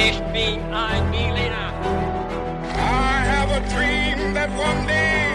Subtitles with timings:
[0.00, 1.72] Ich bin ein Berliner.
[2.72, 5.34] I have a dream that one day.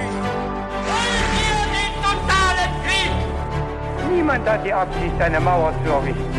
[0.88, 4.16] Wollen wir den totalen Krieg?
[4.16, 6.34] Niemand hat die Absicht, eine Mauer zu errichten.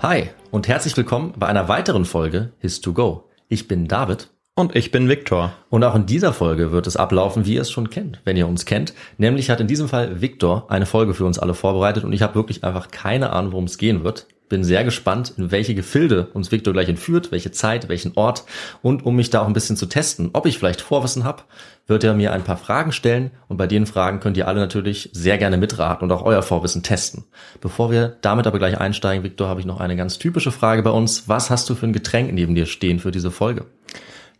[0.00, 3.28] Hi und herzlich willkommen bei einer weiteren Folge His to Go.
[3.48, 5.52] Ich bin David Und ich bin Viktor.
[5.70, 8.48] und auch in dieser Folge wird es ablaufen, wie ihr es schon kennt, wenn ihr
[8.48, 8.92] uns kennt.
[9.16, 12.34] Nämlich hat in diesem Fall Victor eine Folge für uns alle vorbereitet und ich habe
[12.34, 14.26] wirklich einfach keine Ahnung, worum es gehen wird.
[14.48, 18.46] Bin sehr gespannt, in welche Gefilde uns Victor gleich entführt, welche Zeit, welchen Ort
[18.82, 21.44] und um mich da auch ein bisschen zu testen, ob ich vielleicht Vorwissen habe,
[21.86, 25.10] wird er mir ein paar Fragen stellen und bei den Fragen könnt ihr alle natürlich
[25.12, 27.22] sehr gerne mitraten und auch euer Vorwissen testen.
[27.60, 30.90] Bevor wir damit aber gleich einsteigen, Victor, habe ich noch eine ganz typische Frage bei
[30.90, 31.28] uns.
[31.28, 33.66] Was hast du für ein Getränk neben dir stehen für diese Folge?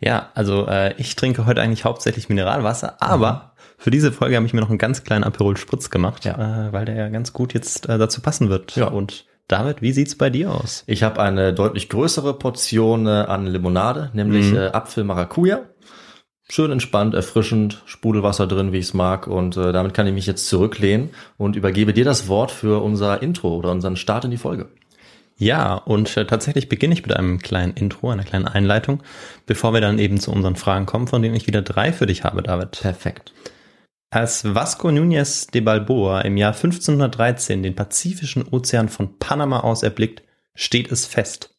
[0.00, 4.52] Ja, also äh, ich trinke heute eigentlich hauptsächlich Mineralwasser, aber für diese Folge habe ich
[4.52, 6.68] mir noch einen ganz kleinen Aperol Spritz gemacht, Ja.
[6.68, 8.76] äh, weil der ja ganz gut jetzt äh, dazu passen wird.
[8.76, 8.88] Ja.
[8.88, 10.84] Und David, wie sieht's bei dir aus?
[10.86, 15.60] Ich habe eine deutlich größere Portion äh, an Limonade, nämlich äh, Apfel Maracuja.
[16.50, 19.26] Schön entspannt, erfrischend, Sprudelwasser drin, wie ich es mag.
[19.26, 23.20] Und äh, damit kann ich mich jetzt zurücklehnen und übergebe dir das Wort für unser
[23.22, 24.68] Intro oder unseren Start in die Folge.
[25.40, 29.04] Ja, und äh, tatsächlich beginne ich mit einem kleinen Intro, einer kleinen Einleitung,
[29.46, 32.24] bevor wir dann eben zu unseren Fragen kommen, von denen ich wieder drei für dich
[32.24, 32.72] habe, David.
[32.72, 33.32] Perfekt.
[34.10, 40.22] Als Vasco Núñez de Balboa im Jahr 1513 den Pazifischen Ozean von Panama aus erblickt,
[40.56, 41.56] steht es fest.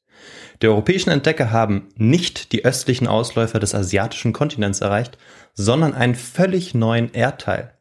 [0.61, 5.17] Die europäischen Entdecker haben nicht die östlichen Ausläufer des asiatischen Kontinents erreicht,
[5.53, 7.75] sondern einen völlig neuen Erdteil.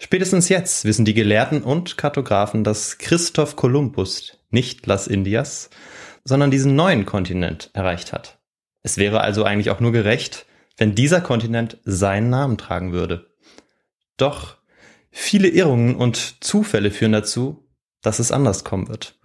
[0.00, 5.70] Spätestens jetzt wissen die Gelehrten und Kartografen, dass Christoph Kolumbus nicht Las Indias,
[6.24, 8.38] sondern diesen neuen Kontinent erreicht hat.
[8.82, 13.30] Es wäre also eigentlich auch nur gerecht, wenn dieser Kontinent seinen Namen tragen würde.
[14.16, 14.56] Doch
[15.10, 17.68] viele Irrungen und Zufälle führen dazu,
[18.02, 19.18] dass es anders kommen wird.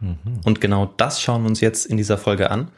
[0.44, 2.72] Und genau das schauen wir uns jetzt in dieser Folge an.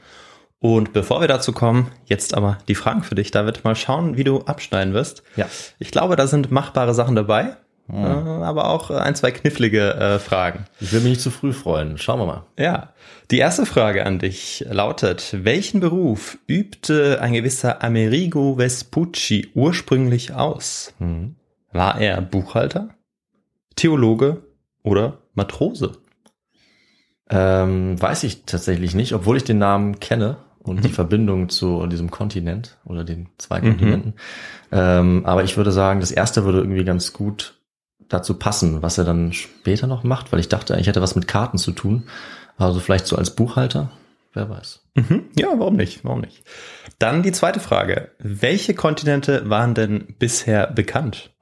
[0.59, 3.63] Und bevor wir dazu kommen, jetzt aber die Fragen für dich, David.
[3.63, 5.23] Mal schauen, wie du abschneiden wirst.
[5.35, 5.47] Ja.
[5.79, 7.57] Ich glaube, da sind machbare Sachen dabei,
[7.91, 10.65] äh, aber auch ein, zwei knifflige äh, Fragen.
[10.79, 11.97] Ich will mich nicht zu früh freuen.
[11.97, 12.45] Schauen wir mal.
[12.57, 12.93] Ja,
[13.31, 20.93] die erste Frage an dich lautet, welchen Beruf übte ein gewisser Amerigo Vespucci ursprünglich aus?
[21.71, 22.89] War er Buchhalter,
[23.75, 24.43] Theologe
[24.83, 25.93] oder Matrose?
[27.29, 32.11] Ähm, weiß ich tatsächlich nicht, obwohl ich den Namen kenne und die Verbindung zu diesem
[32.11, 34.13] Kontinent oder den zwei Kontinenten.
[34.71, 37.56] Ähm, aber ich würde sagen, das erste würde irgendwie ganz gut
[38.09, 41.27] dazu passen, was er dann später noch macht, weil ich dachte, eigentlich hätte was mit
[41.27, 42.03] Karten zu tun.
[42.57, 43.91] Also vielleicht so als Buchhalter,
[44.33, 44.83] wer weiß.
[44.95, 45.25] Mhm.
[45.37, 46.03] Ja, warum nicht?
[46.03, 46.43] Warum nicht?
[46.99, 48.11] Dann die zweite Frage.
[48.19, 51.35] Welche Kontinente waren denn bisher bekannt?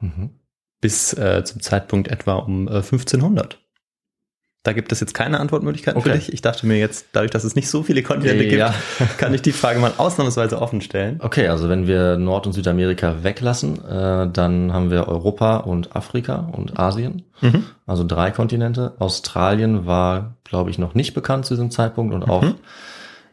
[0.81, 3.59] Bis äh, zum Zeitpunkt etwa um äh, 1500.
[4.65, 6.17] Da gibt es jetzt keine Antwortmöglichkeiten für Okay.
[6.17, 6.33] dich.
[6.33, 8.73] Ich dachte mir jetzt, dadurch, dass es nicht so viele Kontinente Ja.
[8.97, 11.19] gibt, kann ich die Frage mal ausnahmsweise offen stellen.
[11.21, 16.49] Okay, also wenn wir Nord- und Südamerika weglassen, äh, dann haben wir Europa und Afrika
[16.51, 17.23] und Asien.
[17.85, 18.93] Also drei Kontinente.
[18.99, 22.43] Australien war, glaube ich, noch nicht bekannt zu diesem Zeitpunkt und auch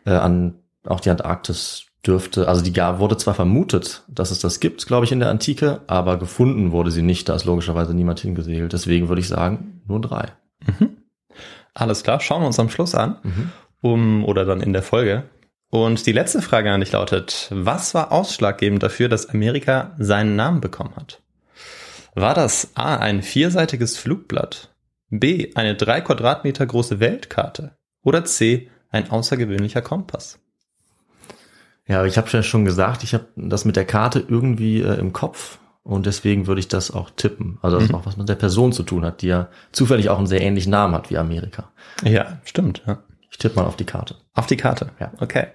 [0.05, 0.55] äh, an
[0.87, 5.13] auch die Antarktis dürfte, also die wurde zwar vermutet, dass es das gibt, glaube ich,
[5.13, 7.29] in der Antike, aber gefunden wurde sie nicht.
[7.29, 8.73] Da ist logischerweise niemand hingesegelt.
[8.73, 10.27] Deswegen würde ich sagen, nur drei.
[11.75, 13.19] Alles klar, schauen wir uns am Schluss an.
[13.81, 15.25] Um, oder dann in der Folge.
[15.71, 20.61] Und die letzte Frage an dich lautet, was war ausschlaggebend dafür, dass Amerika seinen Namen
[20.61, 21.23] bekommen hat?
[22.15, 24.69] War das A, ein vierseitiges Flugblatt,
[25.09, 30.39] B, eine drei Quadratmeter große Weltkarte oder C, ein außergewöhnlicher Kompass?
[31.87, 35.13] Ja, ich habe ja schon gesagt, ich habe das mit der Karte irgendwie äh, im
[35.13, 37.59] Kopf und deswegen würde ich das auch tippen.
[37.61, 40.27] Also das auch was mit der Person zu tun hat, die ja zufällig auch einen
[40.27, 41.71] sehr ähnlichen Namen hat wie Amerika.
[42.05, 42.83] Ja, stimmt.
[42.87, 43.03] Ja.
[43.31, 44.17] Ich tippe mal auf die Karte.
[44.35, 44.91] Auf die Karte.
[45.01, 45.11] Ja.
[45.19, 45.47] Okay.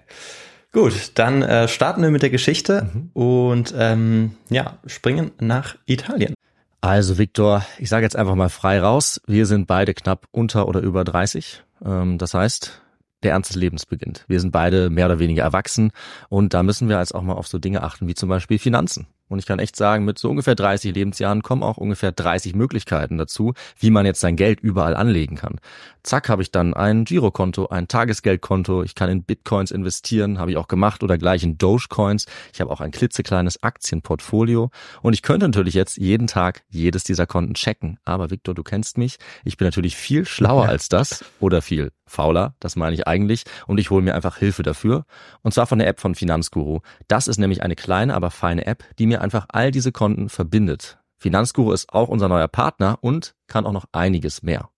[0.74, 6.34] Gut, dann äh, starten wir mit der Geschichte und ähm, ja, springen nach Italien.
[6.82, 9.22] Also Viktor, ich sage jetzt einfach mal frei raus.
[9.26, 11.63] Wir sind beide knapp unter oder über 30.
[11.84, 12.81] Ähm, das heißt,
[13.24, 14.25] der Ernst des Lebens beginnt.
[14.28, 15.92] Wir sind beide mehr oder weniger erwachsen
[16.30, 19.07] und da müssen wir jetzt auch mal auf so Dinge achten wie zum Beispiel Finanzen.
[19.29, 23.18] Und ich kann echt sagen, mit so ungefähr 30 Lebensjahren kommen auch ungefähr 30 Möglichkeiten
[23.18, 25.59] dazu, wie man jetzt sein Geld überall anlegen kann.
[26.03, 30.57] Zack, habe ich dann ein Girokonto, ein Tagesgeldkonto, ich kann in Bitcoins investieren, habe ich
[30.57, 32.25] auch gemacht oder gleich in Dogecoins.
[32.53, 34.71] Ich habe auch ein klitzekleines Aktienportfolio
[35.01, 38.00] und ich könnte natürlich jetzt jeden Tag jedes dieser Konten checken.
[38.06, 42.56] Aber Victor, du kennst mich, ich bin natürlich viel schlauer als das oder viel fauler,
[42.59, 45.06] das meine ich eigentlich, und ich hole mir einfach Hilfe dafür.
[45.41, 46.79] Und zwar von der App von Finanzguru.
[47.07, 51.00] Das ist nämlich eine kleine, aber feine App, die mir einfach all diese Konten verbindet.
[51.18, 54.69] Finanzguru ist auch unser neuer Partner und kann auch noch einiges mehr.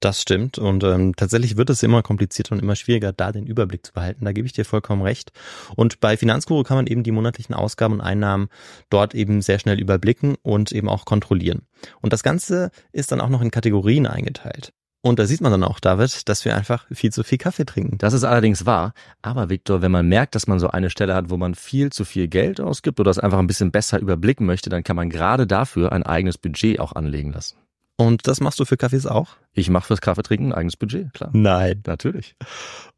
[0.00, 3.84] Das stimmt und ähm, tatsächlich wird es immer komplizierter und immer schwieriger, da den Überblick
[3.84, 4.24] zu behalten.
[4.24, 5.30] Da gebe ich dir vollkommen recht.
[5.76, 8.48] Und bei Finanzguru kann man eben die monatlichen Ausgaben und Einnahmen
[8.88, 11.66] dort eben sehr schnell überblicken und eben auch kontrollieren.
[12.00, 14.72] Und das Ganze ist dann auch noch in Kategorien eingeteilt.
[15.02, 17.96] Und da sieht man dann auch, David, dass wir einfach viel zu viel Kaffee trinken.
[17.96, 18.92] Das ist allerdings wahr.
[19.22, 22.04] Aber Viktor, wenn man merkt, dass man so eine Stelle hat, wo man viel zu
[22.04, 25.46] viel Geld ausgibt oder es einfach ein bisschen besser überblicken möchte, dann kann man gerade
[25.46, 27.56] dafür ein eigenes Budget auch anlegen lassen.
[27.96, 29.36] Und das machst du für Kaffees auch?
[29.52, 31.30] Ich mache fürs Kaffeetrinken ein eigenes Budget, klar.
[31.32, 31.82] Nein.
[31.86, 32.34] Natürlich.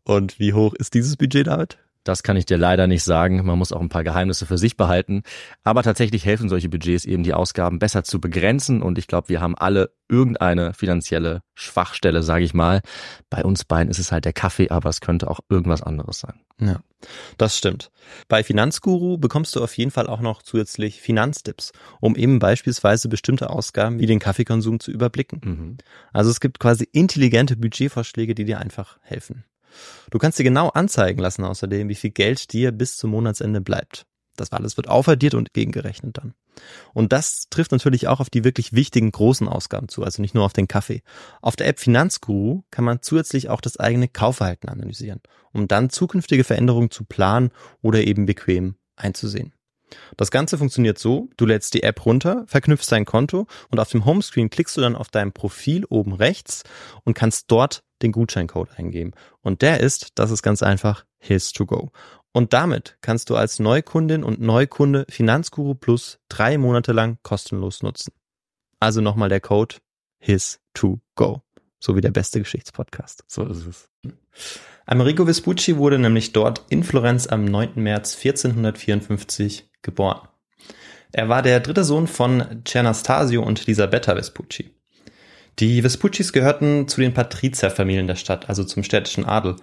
[0.05, 1.79] Und wie hoch ist dieses Budget, David?
[2.05, 3.45] Das kann ich dir leider nicht sagen.
[3.45, 5.23] Man muss auch ein paar Geheimnisse für sich behalten.
[5.63, 8.83] Aber tatsächlich helfen solche Budgets eben, die Ausgaben besser zu begrenzen.
[8.83, 12.83] Und ich glaube, wir haben alle irgendeine finanzielle Schwachstelle, sage ich mal.
[13.31, 16.41] Bei uns beiden ist es halt der Kaffee, aber es könnte auch irgendwas anderes sein.
[16.61, 16.81] Ja,
[17.39, 17.91] das stimmt.
[18.29, 23.51] Bei Finanzguru bekommst du auf jeden Fall auch noch zusätzlich Finanztipps, um eben beispielsweise bestimmte
[23.51, 25.41] Ausgaben wie den Kaffeekonsum zu überblicken.
[25.45, 25.77] Mhm.
[26.13, 29.45] Also es gibt quasi intelligente Budgetvorschläge, die dir einfach helfen.
[30.11, 34.07] Du kannst dir genau anzeigen lassen außerdem, wie viel Geld dir bis zum Monatsende bleibt.
[34.37, 36.35] Das alles wird aufaddiert und gegengerechnet dann.
[36.95, 40.45] Und das trifft natürlich auch auf die wirklich wichtigen großen Ausgaben zu, also nicht nur
[40.45, 41.03] auf den Kaffee.
[41.41, 45.21] Auf der App Finanzguru kann man zusätzlich auch das eigene Kaufverhalten analysieren,
[45.53, 47.51] um dann zukünftige Veränderungen zu planen
[47.83, 49.53] oder eben bequem einzusehen.
[50.17, 54.05] Das Ganze funktioniert so, du lädst die App runter, verknüpfst dein Konto und auf dem
[54.05, 56.65] Homescreen klickst du dann auf dein Profil oben rechts
[57.05, 59.13] und kannst dort den Gutscheincode eingeben.
[59.41, 61.91] Und der ist, das ist ganz einfach, his to go.
[62.33, 68.13] Und damit kannst du als Neukundin und Neukunde Finanzguru Plus drei Monate lang kostenlos nutzen.
[68.81, 69.77] Also nochmal der Code
[70.19, 71.43] his to go.
[71.79, 73.25] So wie der beste Geschichtspodcast.
[73.27, 73.89] So ist es.
[74.87, 77.73] Amerigo Vespucci wurde nämlich dort in Florenz am 9.
[77.77, 80.29] März 1454 geboren.
[81.13, 84.71] Er war der dritte Sohn von Cernastasio und Elisabetta Vespucci.
[85.59, 89.57] Die Vespuccis gehörten zu den Patrizierfamilien der Stadt, also zum städtischen Adel.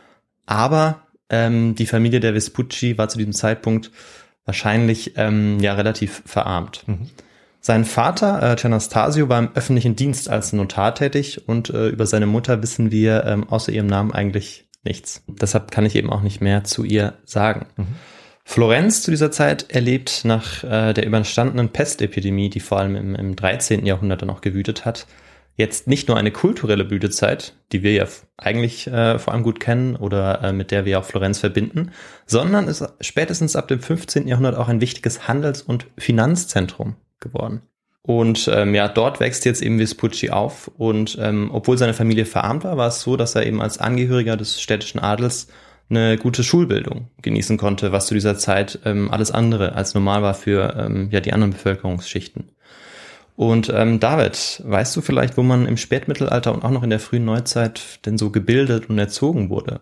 [0.45, 3.92] Aber ähm, die Familie der Vespucci war zu diesem Zeitpunkt
[4.45, 6.88] wahrscheinlich ähm, ja relativ verarmt.
[6.88, 7.10] Mhm.
[7.62, 12.25] Sein Vater, äh, Cernastasio, war im öffentlichen Dienst als Notar tätig und äh, über seine
[12.25, 15.24] Mutter wissen wir ähm, außer ihrem Namen eigentlich nichts.
[15.27, 17.66] Deshalb kann ich eben auch nicht mehr zu ihr sagen.
[17.75, 17.88] Mhm.
[18.51, 23.35] Florenz zu dieser Zeit erlebt nach äh, der überstandenen Pestepidemie, die vor allem im, im
[23.35, 23.85] 13.
[23.85, 25.05] Jahrhundert dann auch gewütet hat,
[25.55, 28.07] jetzt nicht nur eine kulturelle Blütezeit, die wir ja
[28.37, 31.91] eigentlich äh, vor allem gut kennen oder äh, mit der wir auch Florenz verbinden,
[32.25, 34.27] sondern ist spätestens ab dem 15.
[34.27, 37.61] Jahrhundert auch ein wichtiges Handels- und Finanzzentrum geworden.
[38.01, 42.63] Und ähm, ja, dort wächst jetzt eben Vespucci auf und ähm, obwohl seine Familie verarmt
[42.63, 45.49] war, war es so, dass er eben als Angehöriger des städtischen Adels
[45.89, 50.33] eine gute Schulbildung genießen konnte, was zu dieser Zeit ähm, alles andere als normal war
[50.33, 52.50] für ähm, ja die anderen Bevölkerungsschichten.
[53.39, 57.00] Und ähm, David, weißt du vielleicht, wo man im Spätmittelalter und auch noch in der
[57.00, 59.80] frühen Neuzeit denn so gebildet und erzogen wurde?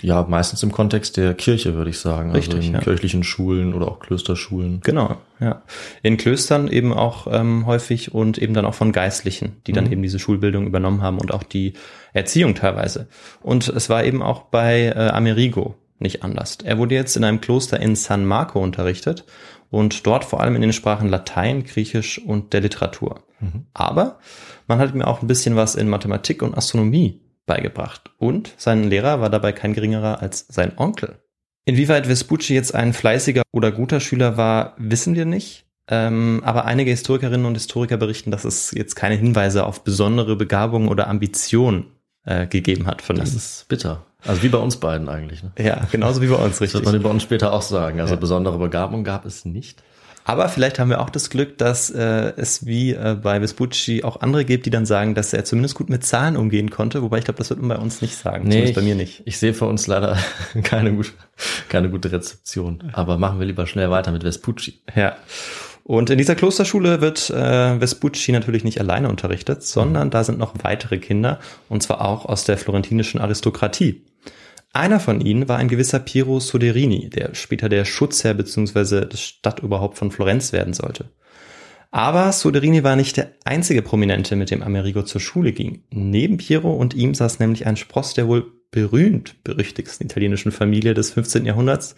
[0.00, 2.30] Ja, meistens im Kontext der Kirche, würde ich sagen.
[2.30, 2.80] Richtig, also in ja.
[2.80, 4.80] kirchlichen Schulen oder auch Klösterschulen.
[4.82, 5.60] Genau, ja.
[6.02, 9.92] In Klöstern eben auch ähm, häufig und eben dann auch von Geistlichen, die dann Mhm.
[9.92, 11.74] eben diese Schulbildung übernommen haben und auch die
[12.14, 13.08] Erziehung teilweise.
[13.42, 16.58] Und es war eben auch bei äh, Amerigo nicht anders.
[16.64, 19.24] Er wurde jetzt in einem Kloster in San Marco unterrichtet
[19.70, 23.24] und dort vor allem in den Sprachen Latein, Griechisch und der Literatur.
[23.40, 23.66] Mhm.
[23.74, 24.18] Aber
[24.66, 28.10] man hat mir auch ein bisschen was in Mathematik und Astronomie beigebracht.
[28.18, 31.20] Und sein Lehrer war dabei kein geringerer als sein Onkel.
[31.64, 35.66] Inwieweit Vespucci jetzt ein fleißiger oder guter Schüler war, wissen wir nicht.
[35.88, 40.88] Ähm, aber einige Historikerinnen und Historiker berichten, dass es jetzt keine Hinweise auf besondere Begabung
[40.88, 41.86] oder Ambition
[42.26, 43.36] äh, gegeben hat von Das ihm.
[43.38, 44.04] ist bitter.
[44.24, 45.42] Also wie bei uns beiden eigentlich.
[45.42, 45.52] Ne?
[45.58, 46.84] Ja, genauso wie bei uns, Das richtig.
[46.84, 48.00] wird man bei uns später auch sagen.
[48.00, 48.20] Also Ja.
[48.20, 49.82] besondere Begabung gab es nicht.
[50.28, 54.22] Aber vielleicht haben wir auch das Glück, dass äh, es wie äh, bei Vespucci auch
[54.22, 57.00] andere gibt, die dann sagen, dass er zumindest gut mit Zahlen umgehen konnte.
[57.02, 58.50] Wobei ich glaube, das wird man bei uns nicht sagen.
[58.50, 59.22] zumindest bei mir nicht.
[59.24, 60.18] Ich sehe für uns leider
[60.64, 61.10] keine, gute,
[61.68, 62.82] keine gute Rezeption.
[62.92, 64.80] Aber machen wir lieber schnell weiter mit Vespucci.
[64.96, 65.14] Ja.
[65.86, 70.54] Und in dieser Klosterschule wird äh, Vespucci natürlich nicht alleine unterrichtet, sondern da sind noch
[70.64, 71.38] weitere Kinder,
[71.68, 74.02] und zwar auch aus der florentinischen Aristokratie.
[74.72, 79.06] Einer von ihnen war ein gewisser Piero Soderini, der später der Schutzherr bzw.
[79.06, 81.04] das Stadtoberhaupt von Florenz werden sollte.
[81.92, 85.84] Aber Soderini war nicht der einzige Prominente, mit dem Amerigo zur Schule ging.
[85.90, 91.12] Neben Piero und ihm saß nämlich ein Spross der wohl berühmt berüchtigsten italienischen Familie des
[91.12, 91.46] 15.
[91.46, 91.94] Jahrhunderts.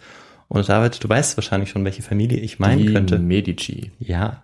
[0.49, 3.19] Und David, du weißt wahrscheinlich schon, welche Familie ich meinen Die könnte.
[3.19, 3.91] Medici.
[3.99, 4.43] Ja,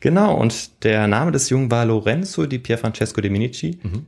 [0.00, 0.34] genau.
[0.34, 3.78] Und der Name des Jungen war Lorenzo di Pierfrancesco de Medici.
[3.82, 4.06] Mhm.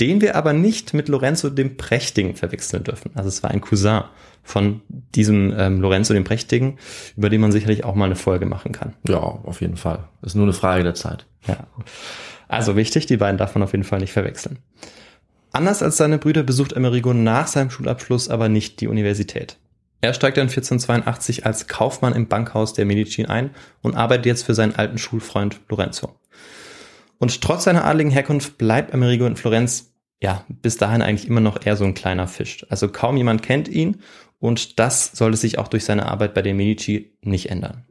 [0.00, 3.10] den wir aber nicht mit Lorenzo dem Prächtigen verwechseln dürfen.
[3.14, 4.02] Also es war ein Cousin
[4.42, 4.80] von
[5.14, 6.78] diesem ähm, Lorenzo dem Prächtigen,
[7.16, 8.94] über den man sicherlich auch mal eine Folge machen kann.
[9.06, 10.08] Ja, auf jeden Fall.
[10.22, 11.26] ist nur eine Frage der Zeit.
[11.46, 11.66] Ja.
[12.48, 14.58] Also wichtig, die beiden darf man auf jeden Fall nicht verwechseln.
[15.52, 19.58] Anders als seine Brüder besucht Amerigo nach seinem Schulabschluss aber nicht die Universität.
[20.00, 23.50] Er steigt dann 1482 als Kaufmann im Bankhaus der Medici ein
[23.82, 26.18] und arbeitet jetzt für seinen alten Schulfreund Lorenzo.
[27.18, 29.92] Und trotz seiner adligen Herkunft bleibt Amerigo in Florenz
[30.22, 32.64] ja bis dahin eigentlich immer noch eher so ein kleiner Fisch.
[32.70, 34.00] Also kaum jemand kennt ihn
[34.38, 37.84] und das sollte sich auch durch seine Arbeit bei den Medici nicht ändern.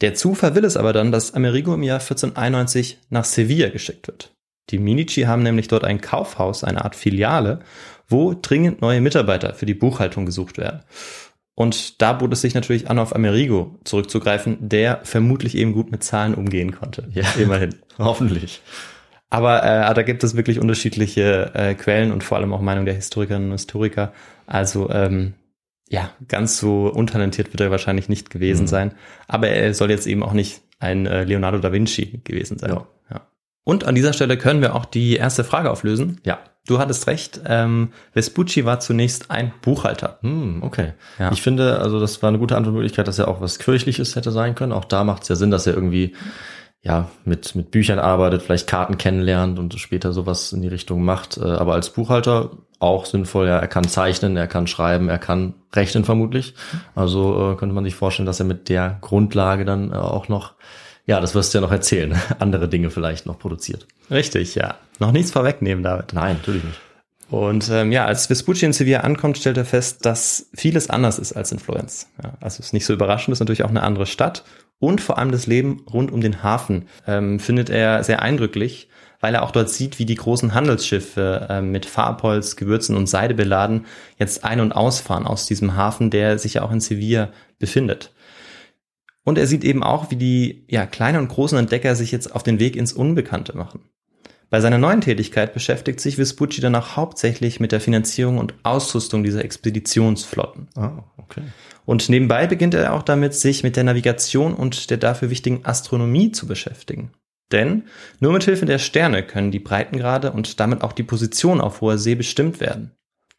[0.00, 4.34] Der Zufall will es aber dann, dass Amerigo im Jahr 1491 nach Sevilla geschickt wird.
[4.70, 7.60] Die Medici haben nämlich dort ein Kaufhaus, eine Art Filiale,
[8.12, 10.80] wo dringend neue Mitarbeiter für die Buchhaltung gesucht werden.
[11.54, 16.02] Und da bot es sich natürlich an, auf Amerigo zurückzugreifen, der vermutlich eben gut mit
[16.02, 17.08] Zahlen umgehen konnte.
[17.12, 17.74] Ja, immerhin.
[17.98, 18.62] Hoffentlich.
[19.28, 22.94] Aber äh, da gibt es wirklich unterschiedliche äh, Quellen und vor allem auch Meinung der
[22.94, 24.12] Historikerinnen und Historiker.
[24.46, 25.34] Also ähm,
[25.88, 28.68] ja, ganz so untalentiert wird er wahrscheinlich nicht gewesen mhm.
[28.68, 28.94] sein.
[29.28, 32.70] Aber er soll jetzt eben auch nicht ein äh, Leonardo da Vinci gewesen sein.
[32.70, 32.86] Ja.
[33.10, 33.20] ja.
[33.64, 36.20] Und an dieser Stelle können wir auch die erste Frage auflösen.
[36.24, 36.40] Ja.
[36.66, 37.40] Du hattest recht.
[37.46, 40.18] Ähm, Vespucci war zunächst ein Buchhalter.
[40.22, 40.92] Hm, okay.
[41.18, 41.32] Ja.
[41.32, 44.54] Ich finde, also das war eine gute Antwortmöglichkeit, dass er auch was Kirchliches hätte sein
[44.54, 44.72] können.
[44.72, 46.14] Auch da macht es ja Sinn, dass er irgendwie
[46.84, 51.36] ja mit mit Büchern arbeitet, vielleicht Karten kennenlernt und später sowas in die Richtung macht.
[51.36, 53.46] Äh, aber als Buchhalter auch sinnvoll.
[53.46, 56.54] Ja, er kann zeichnen, er kann schreiben, er kann rechnen vermutlich.
[56.94, 60.54] Also äh, könnte man sich vorstellen, dass er mit der Grundlage dann äh, auch noch
[61.06, 63.86] ja, das wirst du ja noch erzählen, andere Dinge vielleicht noch produziert.
[64.10, 64.76] Richtig, ja.
[64.98, 66.12] Noch nichts vorwegnehmen, David.
[66.12, 66.80] Nein, natürlich nicht.
[67.30, 71.32] Und ähm, ja, als Vespucci in Sevilla ankommt, stellt er fest, dass vieles anders ist
[71.32, 72.08] als in Florenz.
[72.22, 74.44] Ja, also es ist nicht so überraschend, es ist natürlich auch eine andere Stadt.
[74.78, 78.88] Und vor allem das Leben rund um den Hafen ähm, findet er sehr eindrücklich,
[79.20, 83.34] weil er auch dort sieht, wie die großen Handelsschiffe äh, mit Farbholz, Gewürzen und Seide
[83.34, 83.86] beladen
[84.18, 88.12] jetzt ein- und ausfahren aus diesem Hafen, der sich ja auch in Sevilla befindet.
[89.24, 92.42] Und er sieht eben auch, wie die ja, kleinen und großen Entdecker sich jetzt auf
[92.42, 93.80] den Weg ins Unbekannte machen.
[94.50, 99.42] Bei seiner neuen Tätigkeit beschäftigt sich Vespucci danach hauptsächlich mit der Finanzierung und Ausrüstung dieser
[99.44, 100.68] Expeditionsflotten.
[100.76, 101.40] Ah, okay.
[101.86, 106.32] Und nebenbei beginnt er auch damit, sich mit der Navigation und der dafür wichtigen Astronomie
[106.32, 107.12] zu beschäftigen.
[107.50, 107.84] Denn
[108.20, 111.96] nur mit Hilfe der Sterne können die Breitengrade und damit auch die Position auf hoher
[111.96, 112.92] See bestimmt werden.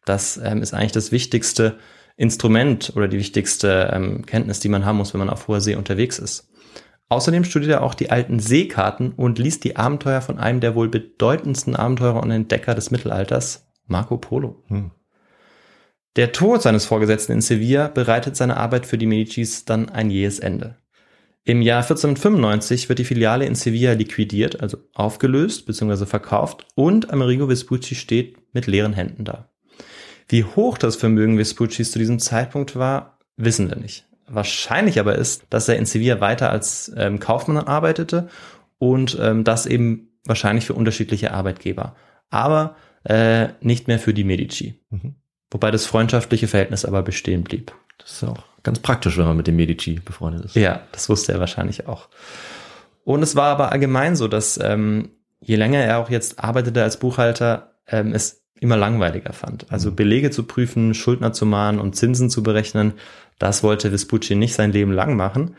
[0.04, 1.78] Das ähm, ist eigentlich das wichtigste
[2.16, 5.74] Instrument oder die wichtigste ähm, Kenntnis, die man haben muss, wenn man auf hoher See
[5.74, 6.48] unterwegs ist.
[7.08, 10.88] Außerdem studiert er auch die alten Seekarten und liest die Abenteuer von einem der wohl
[10.88, 14.64] bedeutendsten Abenteurer und Entdecker des Mittelalters, Marco Polo.
[14.68, 14.90] Hm.
[16.16, 20.38] Der Tod seines Vorgesetzten in Sevilla bereitet seine Arbeit für die Medicis dann ein jähes
[20.38, 20.76] Ende.
[21.42, 26.06] Im Jahr 1495 wird die Filiale in Sevilla liquidiert, also aufgelöst bzw.
[26.06, 29.50] verkauft und Amerigo Vespucci steht mit leeren Händen da.
[30.28, 34.06] Wie hoch das Vermögen Vespuccis zu diesem Zeitpunkt war, wissen wir nicht.
[34.26, 38.28] Wahrscheinlich aber ist, dass er in Sevilla weiter als ähm, Kaufmann arbeitete
[38.78, 41.94] und ähm, das eben wahrscheinlich für unterschiedliche Arbeitgeber,
[42.30, 44.80] aber äh, nicht mehr für die Medici.
[44.90, 45.16] Mhm.
[45.50, 47.72] Wobei das freundschaftliche Verhältnis aber bestehen blieb.
[47.98, 50.56] Das ist auch ganz praktisch, wenn man mit dem Medici befreundet ist.
[50.56, 52.08] Ja, das wusste er wahrscheinlich auch.
[53.04, 56.98] Und es war aber allgemein so, dass ähm, je länger er auch jetzt arbeitete als
[56.98, 59.66] Buchhalter, ähm, es immer langweiliger fand.
[59.70, 59.96] Also mhm.
[59.96, 62.94] Belege zu prüfen, Schuldner zu mahnen und Zinsen zu berechnen,
[63.38, 65.56] das wollte Vespucci nicht sein Leben lang machen.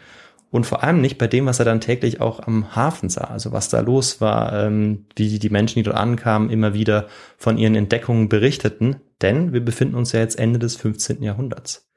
[0.51, 3.25] Und vor allem nicht bei dem, was er dann täglich auch am Hafen sah.
[3.25, 7.57] Also was da los war, ähm, wie die Menschen, die dort ankamen, immer wieder von
[7.57, 8.97] ihren Entdeckungen berichteten.
[9.21, 11.21] Denn wir befinden uns ja jetzt Ende des 15.
[11.23, 11.89] Jahrhunderts.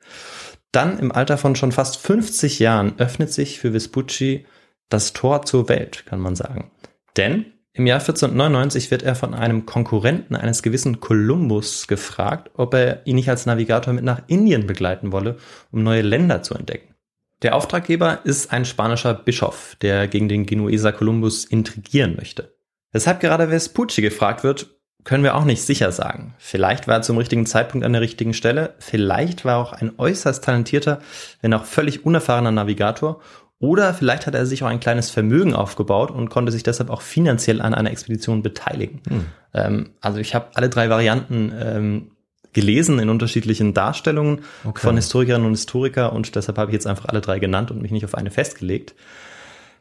[0.73, 4.45] Dann im Alter von schon fast 50 Jahren öffnet sich für Vespucci
[4.88, 6.71] das Tor zur Welt, kann man sagen.
[7.17, 7.47] Denn
[7.78, 13.14] im Jahr 1499 wird er von einem Konkurrenten eines gewissen Kolumbus gefragt, ob er ihn
[13.14, 15.37] nicht als Navigator mit nach Indien begleiten wolle,
[15.70, 16.94] um neue Länder zu entdecken.
[17.42, 22.56] Der Auftraggeber ist ein spanischer Bischof, der gegen den Genueser Kolumbus intrigieren möchte.
[22.90, 26.35] Weshalb gerade Vespucci gefragt wird, können wir auch nicht sicher sagen.
[26.38, 29.92] Vielleicht war er zum richtigen Zeitpunkt an der richtigen Stelle, vielleicht war er auch ein
[29.97, 31.00] äußerst talentierter,
[31.40, 33.20] wenn auch völlig unerfahrener Navigator
[33.61, 37.03] oder vielleicht hat er sich auch ein kleines Vermögen aufgebaut und konnte sich deshalb auch
[37.03, 39.00] finanziell an einer Expedition beteiligen.
[39.09, 39.25] Hm.
[39.55, 42.11] Ähm, also ich habe alle drei Varianten ähm,
[42.53, 44.81] gelesen in unterschiedlichen Darstellungen okay.
[44.81, 47.91] von Historikerinnen und Historiker und deshalb habe ich jetzt einfach alle drei genannt und mich
[47.91, 48.95] nicht auf eine festgelegt.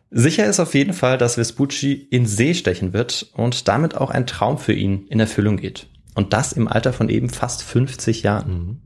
[0.10, 4.26] Sicher ist auf jeden Fall, dass Vespucci in See stechen wird und damit auch ein
[4.26, 5.88] Traum für ihn in Erfüllung geht.
[6.16, 8.52] Und das im Alter von eben fast 50 Jahren.
[8.52, 8.82] Mhm.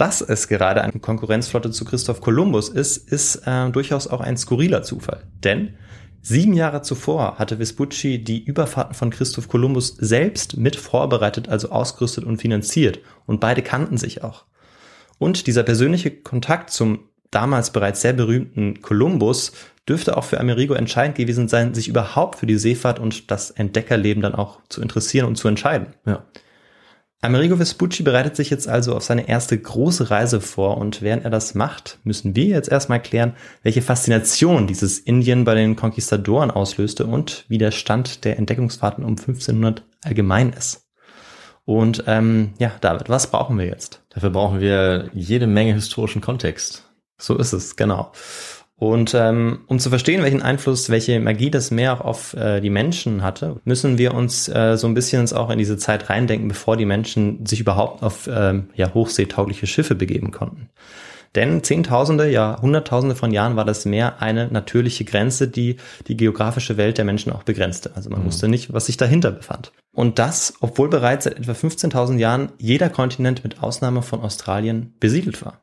[0.00, 4.82] Dass es gerade eine Konkurrenzflotte zu Christoph Kolumbus ist, ist äh, durchaus auch ein skurriler
[4.82, 5.24] Zufall.
[5.44, 5.74] Denn
[6.22, 12.24] Sieben Jahre zuvor hatte Vespucci die Überfahrten von Christoph Kolumbus selbst mit vorbereitet, also ausgerüstet
[12.24, 13.00] und finanziert.
[13.26, 14.44] Und beide kannten sich auch.
[15.18, 19.52] Und dieser persönliche Kontakt zum damals bereits sehr berühmten Kolumbus
[19.86, 24.22] dürfte auch für Amerigo entscheidend gewesen sein, sich überhaupt für die Seefahrt und das Entdeckerleben
[24.22, 25.88] dann auch zu interessieren und zu entscheiden.
[26.06, 26.24] Ja.
[27.22, 31.30] Amerigo Vespucci bereitet sich jetzt also auf seine erste große Reise vor und während er
[31.30, 37.06] das macht, müssen wir jetzt erstmal klären, welche Faszination dieses Indien bei den Konquistadoren auslöste
[37.06, 40.88] und wie der Stand der Entdeckungsfahrten um 1500 allgemein ist.
[41.66, 44.02] Und ähm, ja, David, was brauchen wir jetzt?
[44.08, 46.90] Dafür brauchen wir jede Menge historischen Kontext.
[47.18, 48.12] So ist es, genau.
[48.80, 52.70] Und ähm, um zu verstehen, welchen Einfluss, welche Magie das Meer auch auf äh, die
[52.70, 56.48] Menschen hatte, müssen wir uns äh, so ein bisschen uns auch in diese Zeit reindenken,
[56.48, 60.70] bevor die Menschen sich überhaupt auf ähm, ja, hochseetaugliche Schiffe begeben konnten.
[61.34, 65.76] Denn Zehntausende, ja Hunderttausende von Jahren war das Meer eine natürliche Grenze, die
[66.08, 67.90] die geografische Welt der Menschen auch begrenzte.
[67.96, 68.28] Also man mhm.
[68.28, 69.72] wusste nicht, was sich dahinter befand.
[69.92, 75.44] Und das, obwohl bereits seit etwa 15.000 Jahren jeder Kontinent mit Ausnahme von Australien besiedelt
[75.44, 75.60] war.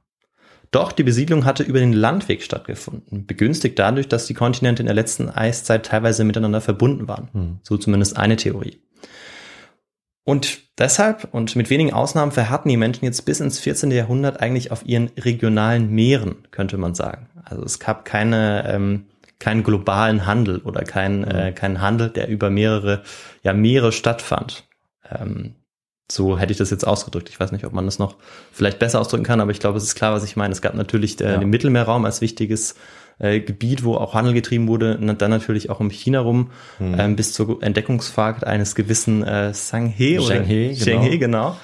[0.71, 4.95] Doch die Besiedlung hatte über den Landweg stattgefunden, begünstigt dadurch, dass die Kontinente in der
[4.95, 7.29] letzten Eiszeit teilweise miteinander verbunden waren.
[7.33, 7.59] Hm.
[7.63, 8.81] So zumindest eine Theorie.
[10.27, 13.91] Und deshalb und mit wenigen Ausnahmen verharrten die Menschen jetzt bis ins 14.
[13.91, 17.29] Jahrhundert eigentlich auf ihren regionalen Meeren, könnte man sagen.
[17.45, 19.05] Also es gab keine, ähm,
[19.39, 21.31] keinen globalen Handel oder keinen, mhm.
[21.31, 23.03] äh, keinen Handel, der über mehrere
[23.41, 24.65] ja, Meere stattfand.
[25.09, 25.55] Ähm,
[26.09, 27.29] so hätte ich das jetzt ausgedrückt.
[27.29, 28.15] Ich weiß nicht, ob man das noch
[28.51, 30.53] vielleicht besser ausdrücken kann, aber ich glaube, es ist klar, was ich meine.
[30.53, 31.37] Es gab natürlich äh, ja.
[31.37, 32.75] den Mittelmeerraum als wichtiges
[33.19, 36.95] äh, Gebiet, wo auch Handel getrieben wurde, und dann natürlich auch um China rum, hm.
[36.97, 40.85] ähm, bis zur Entdeckungsfahrt eines gewissen äh, Sanghe oder Shanghe, genau.
[40.85, 41.57] Shanghe, genau.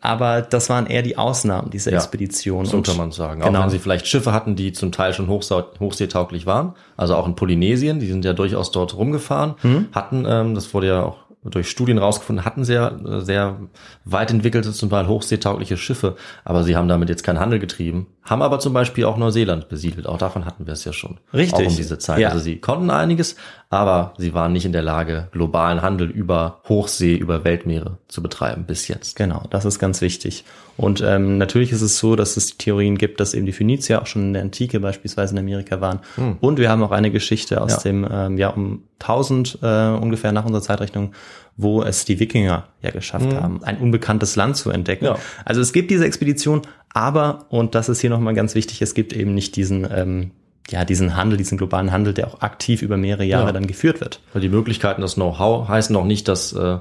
[0.00, 2.66] Aber das waren eher die Ausnahmen dieser ja, Expedition.
[2.66, 3.40] So kann man sagen.
[3.40, 3.58] Genau.
[3.58, 6.74] Auch wenn sie vielleicht Schiffe hatten, die zum Teil schon hochseetauglich waren.
[6.96, 9.88] Also auch in Polynesien, die sind ja durchaus dort rumgefahren, hm.
[9.92, 13.56] hatten, ähm, das wurde ja auch durch Studien rausgefunden, hatten sehr, sehr
[14.04, 18.42] weit entwickelte, zum Teil hochseetaugliche Schiffe, aber sie haben damit jetzt keinen Handel getrieben, haben
[18.42, 20.06] aber zum Beispiel auch Neuseeland besiedelt.
[20.06, 21.18] Auch davon hatten wir es ja schon.
[21.32, 21.66] Richtig.
[21.66, 22.18] Auch um diese Zeit.
[22.18, 22.28] Ja.
[22.28, 23.36] Also sie konnten einiges,
[23.70, 28.64] aber sie waren nicht in der Lage, globalen Handel über Hochsee, über Weltmeere zu betreiben
[28.64, 29.16] bis jetzt.
[29.16, 30.44] Genau, das ist ganz wichtig.
[30.78, 34.06] Und ähm, natürlich ist es so, dass es Theorien gibt, dass eben die Phönizier auch
[34.06, 35.98] schon in der Antike beispielsweise in Amerika waren.
[36.14, 36.36] Hm.
[36.40, 37.78] Und wir haben auch eine Geschichte aus ja.
[37.80, 41.12] dem ähm, Jahr um 1000 äh, ungefähr nach unserer Zeitrechnung,
[41.56, 43.40] wo es die Wikinger ja geschafft hm.
[43.40, 45.06] haben, ein unbekanntes Land zu entdecken.
[45.06, 45.18] Ja.
[45.44, 46.62] Also es gibt diese Expedition,
[46.94, 50.30] aber, und das ist hier nochmal ganz wichtig, es gibt eben nicht diesen ähm,
[50.70, 53.52] ja, diesen Handel, diesen globalen Handel, der auch aktiv über mehrere Jahre ja.
[53.52, 54.20] dann geführt wird.
[54.32, 56.78] Weil die Möglichkeiten, das Know-how heißen noch nicht, dass äh,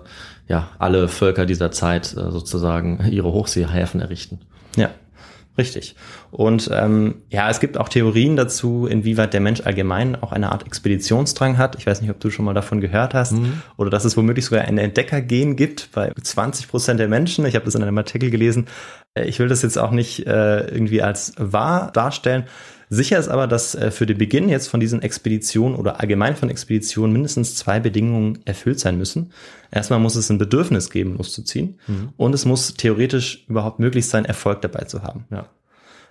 [0.48, 4.40] ja alle Völker dieser Zeit äh, sozusagen ihre Hochseehäfen errichten.
[4.76, 4.90] Ja,
[5.58, 5.96] richtig.
[6.32, 10.66] Und ähm, ja, es gibt auch Theorien dazu, inwieweit der Mensch allgemein auch eine Art
[10.66, 11.78] Expeditionsdrang hat.
[11.78, 13.62] Ich weiß nicht, ob du schon mal davon gehört hast mhm.
[13.78, 17.46] oder dass es womöglich sogar ein Entdeckergen gibt bei 20 Prozent der Menschen.
[17.46, 18.68] Ich habe das in einem Artikel gelesen.
[19.14, 22.44] Äh, ich will das jetzt auch nicht äh, irgendwie als wahr darstellen,
[22.90, 26.50] Sicher ist aber, dass äh, für den Beginn jetzt von diesen Expeditionen oder allgemein von
[26.50, 29.32] Expeditionen mindestens zwei Bedingungen erfüllt sein müssen.
[29.72, 31.80] Erstmal muss es ein Bedürfnis geben, loszuziehen.
[31.88, 32.10] Mhm.
[32.16, 35.26] Und es muss theoretisch überhaupt möglich sein, Erfolg dabei zu haben.
[35.32, 35.48] Ja.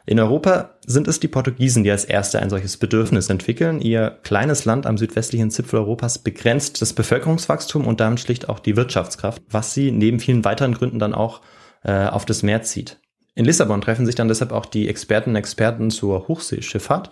[0.08, 3.80] In Europa sind es die Portugiesen, die als erste ein solches Bedürfnis entwickeln.
[3.80, 8.76] Ihr kleines Land am südwestlichen Zipfel Europas begrenzt das Bevölkerungswachstum und damit schlicht auch die
[8.76, 11.40] Wirtschaftskraft, was sie neben vielen weiteren Gründen dann auch
[11.82, 13.00] äh, auf das Meer zieht.
[13.36, 17.10] In Lissabon treffen sich dann deshalb auch die Experten und Experten zur Hochseeschifffahrt.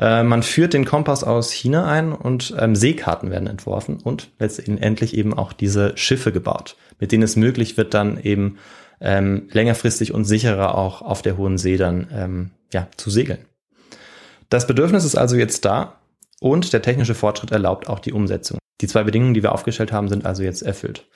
[0.00, 5.16] Äh, man führt den Kompass aus China ein und ähm, Seekarten werden entworfen und letztendlich
[5.16, 8.58] eben auch diese Schiffe gebaut, mit denen es möglich wird, dann eben
[9.00, 13.38] ähm, längerfristig und sicherer auch auf der hohen See dann ähm, ja, zu segeln.
[14.48, 16.00] Das Bedürfnis ist also jetzt da
[16.40, 18.58] und der technische Fortschritt erlaubt auch die Umsetzung.
[18.80, 21.06] Die zwei Bedingungen, die wir aufgestellt haben, sind also jetzt erfüllt.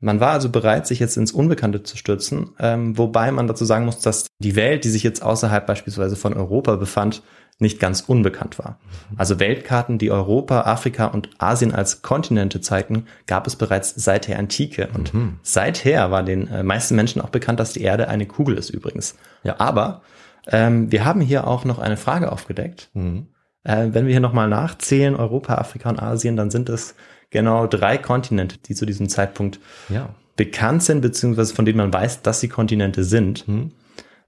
[0.00, 3.86] Man war also bereit, sich jetzt ins Unbekannte zu stürzen, ähm, wobei man dazu sagen
[3.86, 7.22] muss, dass die Welt, die sich jetzt außerhalb beispielsweise von Europa befand,
[7.60, 8.78] nicht ganz unbekannt war.
[9.16, 14.38] Also Weltkarten, die Europa, Afrika und Asien als Kontinente zeigten, gab es bereits seit der
[14.38, 14.88] Antike.
[14.92, 15.38] Und mhm.
[15.42, 19.14] seither war den äh, meisten Menschen auch bekannt, dass die Erde eine Kugel ist übrigens.
[19.44, 20.02] Ja, aber
[20.48, 22.90] ähm, wir haben hier auch noch eine Frage aufgedeckt.
[22.94, 23.28] Mhm.
[23.62, 26.96] Äh, wenn wir hier nochmal nachzählen, Europa, Afrika und Asien, dann sind es
[27.34, 30.08] genau drei Kontinente, die zu diesem Zeitpunkt ja.
[30.36, 33.44] bekannt sind, beziehungsweise von denen man weiß, dass sie Kontinente sind.
[33.46, 33.72] Hm.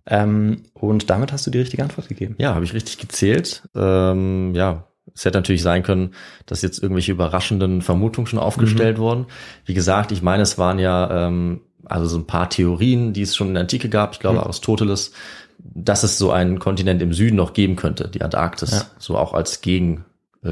[0.08, 2.34] Ähm, und damit hast du die richtige Antwort gegeben.
[2.38, 3.62] Ja, habe ich richtig gezählt.
[3.76, 6.14] Ähm, ja, es hätte natürlich sein können,
[6.46, 9.02] dass jetzt irgendwelche überraschenden Vermutungen schon aufgestellt mhm.
[9.02, 9.26] wurden.
[9.64, 13.36] Wie gesagt, ich meine, es waren ja ähm, also so ein paar Theorien, die es
[13.36, 14.14] schon in der Antike gab.
[14.14, 14.44] Ich glaube, mhm.
[14.44, 15.12] Aristoteles,
[15.58, 18.82] dass es so einen Kontinent im Süden noch geben könnte, die Antarktis, ja.
[18.98, 20.04] so auch als Gegen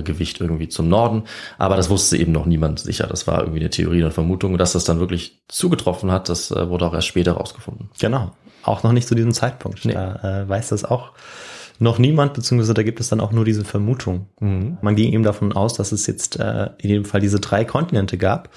[0.02, 1.24] Gewicht irgendwie zum Norden.
[1.58, 3.06] Aber das wusste eben noch niemand sicher.
[3.06, 4.58] Das war irgendwie eine Theorie und Vermutung.
[4.58, 7.90] Dass das dann wirklich zugetroffen hat, das äh, wurde auch erst später rausgefunden.
[7.98, 8.32] Genau.
[8.62, 9.84] Auch noch nicht zu diesem Zeitpunkt.
[9.84, 9.92] Nee.
[9.92, 11.12] Da äh, weiß das auch
[11.78, 14.28] noch niemand, beziehungsweise da gibt es dann auch nur diese Vermutung.
[14.40, 14.78] Mhm.
[14.80, 18.16] Man ging eben davon aus, dass es jetzt äh, in jedem Fall diese drei Kontinente
[18.16, 18.50] gab.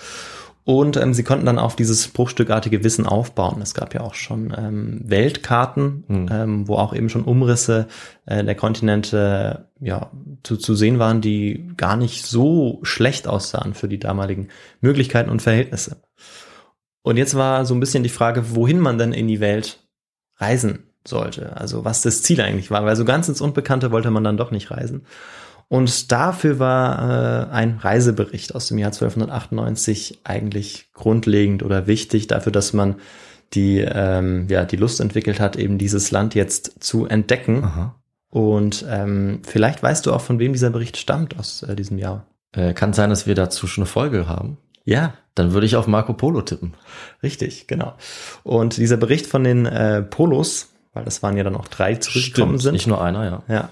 [0.68, 3.62] Und ähm, sie konnten dann auf dieses bruchstückartige Wissen aufbauen.
[3.62, 6.30] Es gab ja auch schon ähm, Weltkarten, mhm.
[6.30, 7.88] ähm, wo auch eben schon Umrisse
[8.26, 10.12] äh, der Kontinente ja
[10.44, 14.50] zu, zu sehen waren, die gar nicht so schlecht aussahen für die damaligen
[14.82, 16.02] Möglichkeiten und Verhältnisse.
[17.02, 19.88] Und jetzt war so ein bisschen die Frage, wohin man denn in die Welt
[20.36, 21.56] reisen sollte.
[21.56, 24.52] Also was das Ziel eigentlich war, weil so ganz ins Unbekannte wollte man dann doch
[24.52, 25.06] nicht reisen.
[25.70, 32.52] Und dafür war äh, ein Reisebericht aus dem Jahr 1298 eigentlich grundlegend oder wichtig dafür,
[32.52, 32.96] dass man
[33.54, 37.64] die, ähm, ja, die Lust entwickelt hat, eben dieses Land jetzt zu entdecken.
[37.64, 37.96] Aha.
[38.30, 42.26] Und ähm, vielleicht weißt du auch, von wem dieser Bericht stammt aus äh, diesem Jahr.
[42.54, 44.58] Äh, kann sein, dass wir dazu schon eine Folge haben.
[44.84, 45.14] Ja.
[45.36, 46.74] Dann würde ich auf Marco Polo tippen.
[47.22, 47.94] Richtig, genau.
[48.44, 52.54] Und dieser Bericht von den äh, Polos, weil das waren ja dann auch drei zurückgekommen
[52.54, 52.74] Stimmt, sind.
[52.74, 53.44] Nicht nur einer, ja.
[53.48, 53.70] Ja.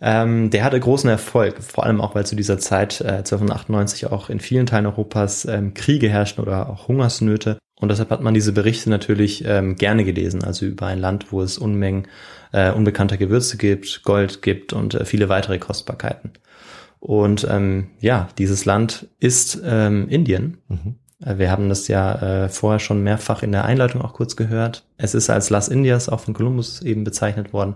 [0.00, 4.30] Ähm, der hatte großen Erfolg, vor allem auch, weil zu dieser Zeit, äh, 1298, auch
[4.30, 7.58] in vielen Teilen Europas ähm, Kriege herrschen oder auch Hungersnöte.
[7.80, 11.42] Und deshalb hat man diese Berichte natürlich ähm, gerne gelesen, also über ein Land, wo
[11.42, 12.08] es Unmengen
[12.52, 16.32] äh, unbekannter Gewürze gibt, Gold gibt und äh, viele weitere Kostbarkeiten.
[17.00, 20.58] Und ähm, ja, dieses Land ist ähm, Indien.
[20.68, 20.96] Mhm.
[21.24, 24.84] Äh, wir haben das ja äh, vorher schon mehrfach in der Einleitung auch kurz gehört.
[24.96, 27.74] Es ist als Las Indias auch von Kolumbus eben bezeichnet worden.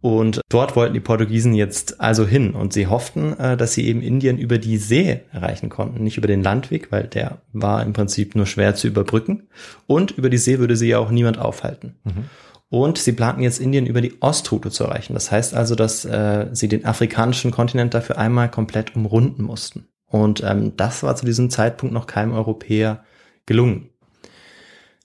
[0.00, 4.00] Und dort wollten die Portugiesen jetzt also hin und sie hofften, äh, dass sie eben
[4.00, 8.36] Indien über die See erreichen konnten, nicht über den Landweg, weil der war im Prinzip
[8.36, 9.48] nur schwer zu überbrücken.
[9.86, 11.96] Und über die See würde sie ja auch niemand aufhalten.
[12.04, 12.24] Mhm.
[12.70, 15.14] Und sie planten jetzt Indien über die Ostroute zu erreichen.
[15.14, 19.88] Das heißt also, dass äh, sie den afrikanischen Kontinent dafür einmal komplett umrunden mussten.
[20.06, 23.04] Und ähm, das war zu diesem Zeitpunkt noch keinem Europäer
[23.46, 23.90] gelungen.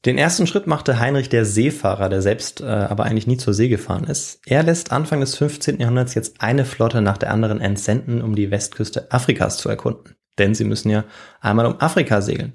[0.06, 3.70] Den ersten Schritt machte Heinrich der Seefahrer, der selbst äh, aber eigentlich nie zur See
[3.70, 4.42] gefahren ist.
[4.46, 5.80] Er lässt Anfang des 15.
[5.80, 10.16] Jahrhunderts jetzt eine Flotte nach der anderen entsenden, um die Westküste Afrikas zu erkunden.
[10.38, 11.06] Denn sie müssen ja
[11.40, 12.54] einmal um Afrika segeln.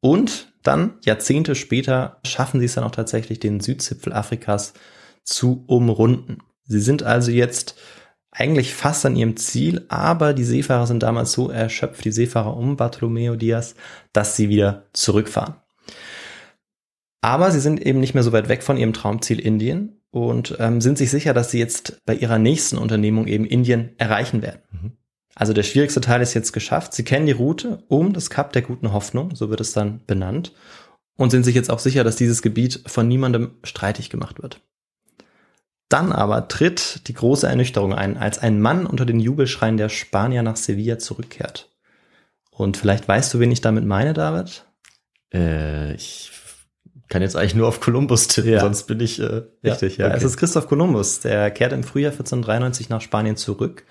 [0.00, 4.72] Und dann, Jahrzehnte später, schaffen sie es dann auch tatsächlich, den Südzipfel Afrikas
[5.22, 6.38] zu umrunden.
[6.64, 7.76] Sie sind also jetzt
[8.30, 12.76] eigentlich fast an ihrem Ziel, aber die Seefahrer sind damals so erschöpft, die Seefahrer um
[12.76, 13.74] Bartolomeo Diaz,
[14.12, 15.56] dass sie wieder zurückfahren.
[17.20, 20.80] Aber sie sind eben nicht mehr so weit weg von ihrem Traumziel Indien und ähm,
[20.80, 24.62] sind sich sicher, dass sie jetzt bei ihrer nächsten Unternehmung eben Indien erreichen werden.
[24.70, 24.92] Mhm.
[25.34, 26.92] Also der schwierigste Teil ist jetzt geschafft.
[26.92, 30.52] Sie kennen die Route um das Kap der guten Hoffnung, so wird es dann benannt,
[31.16, 34.60] und sind sich jetzt auch sicher, dass dieses Gebiet von niemandem streitig gemacht wird.
[35.88, 40.42] Dann aber tritt die große Ernüchterung ein, als ein Mann unter den Jubelschreien der Spanier
[40.42, 41.68] nach Sevilla zurückkehrt.
[42.50, 44.66] Und vielleicht weißt du, wen ich damit meine, David?
[45.32, 46.30] Äh, ich
[47.10, 48.60] kann jetzt eigentlich nur auf Kolumbus tippen, ja.
[48.60, 49.98] sonst bin ich äh, richtig.
[49.98, 50.16] Ja, okay.
[50.16, 51.20] es ist Christoph Kolumbus.
[51.20, 53.84] Der kehrt im Frühjahr 1493 nach Spanien zurück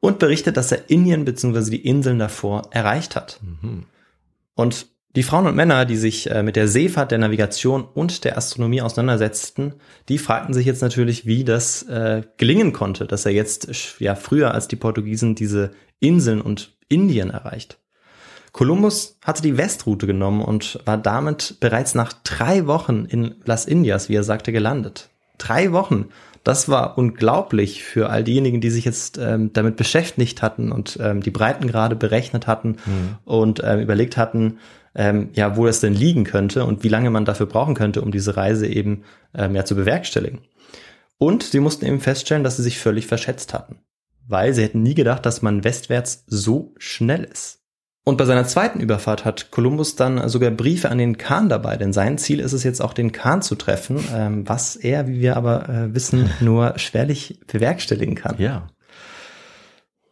[0.00, 1.70] und berichtet, dass er Indien bzw.
[1.70, 3.40] die Inseln davor erreicht hat.
[3.42, 3.86] Mhm.
[4.54, 8.36] Und die Frauen und Männer, die sich äh, mit der Seefahrt, der Navigation und der
[8.36, 9.74] Astronomie auseinandersetzten,
[10.08, 13.68] die fragten sich jetzt natürlich, wie das äh, gelingen konnte, dass er jetzt
[14.00, 17.78] ja früher als die Portugiesen diese Inseln und Indien erreicht.
[18.52, 24.08] Kolumbus hatte die Westroute genommen und war damit bereits nach drei Wochen in Las Indias,
[24.08, 25.10] wie er sagte, gelandet.
[25.38, 26.06] Drei Wochen.
[26.44, 31.22] Das war unglaublich für all diejenigen, die sich jetzt ähm, damit beschäftigt hatten und ähm,
[31.22, 33.18] die Breitengrade berechnet hatten mhm.
[33.24, 34.58] und ähm, überlegt hatten,
[34.94, 38.10] ähm, ja, wo es denn liegen könnte und wie lange man dafür brauchen könnte, um
[38.10, 40.40] diese Reise eben ähm, ja zu bewerkstelligen.
[41.18, 43.80] Und sie mussten eben feststellen, dass sie sich völlig verschätzt hatten,
[44.26, 47.60] weil sie hätten nie gedacht, dass man westwärts so schnell ist.
[48.08, 51.92] Und bei seiner zweiten Überfahrt hat Kolumbus dann sogar Briefe an den Kahn dabei, denn
[51.92, 55.36] sein Ziel ist es jetzt auch, den Kahn zu treffen, ähm, was er, wie wir
[55.36, 58.36] aber äh, wissen, nur schwerlich bewerkstelligen kann.
[58.38, 58.68] Ja.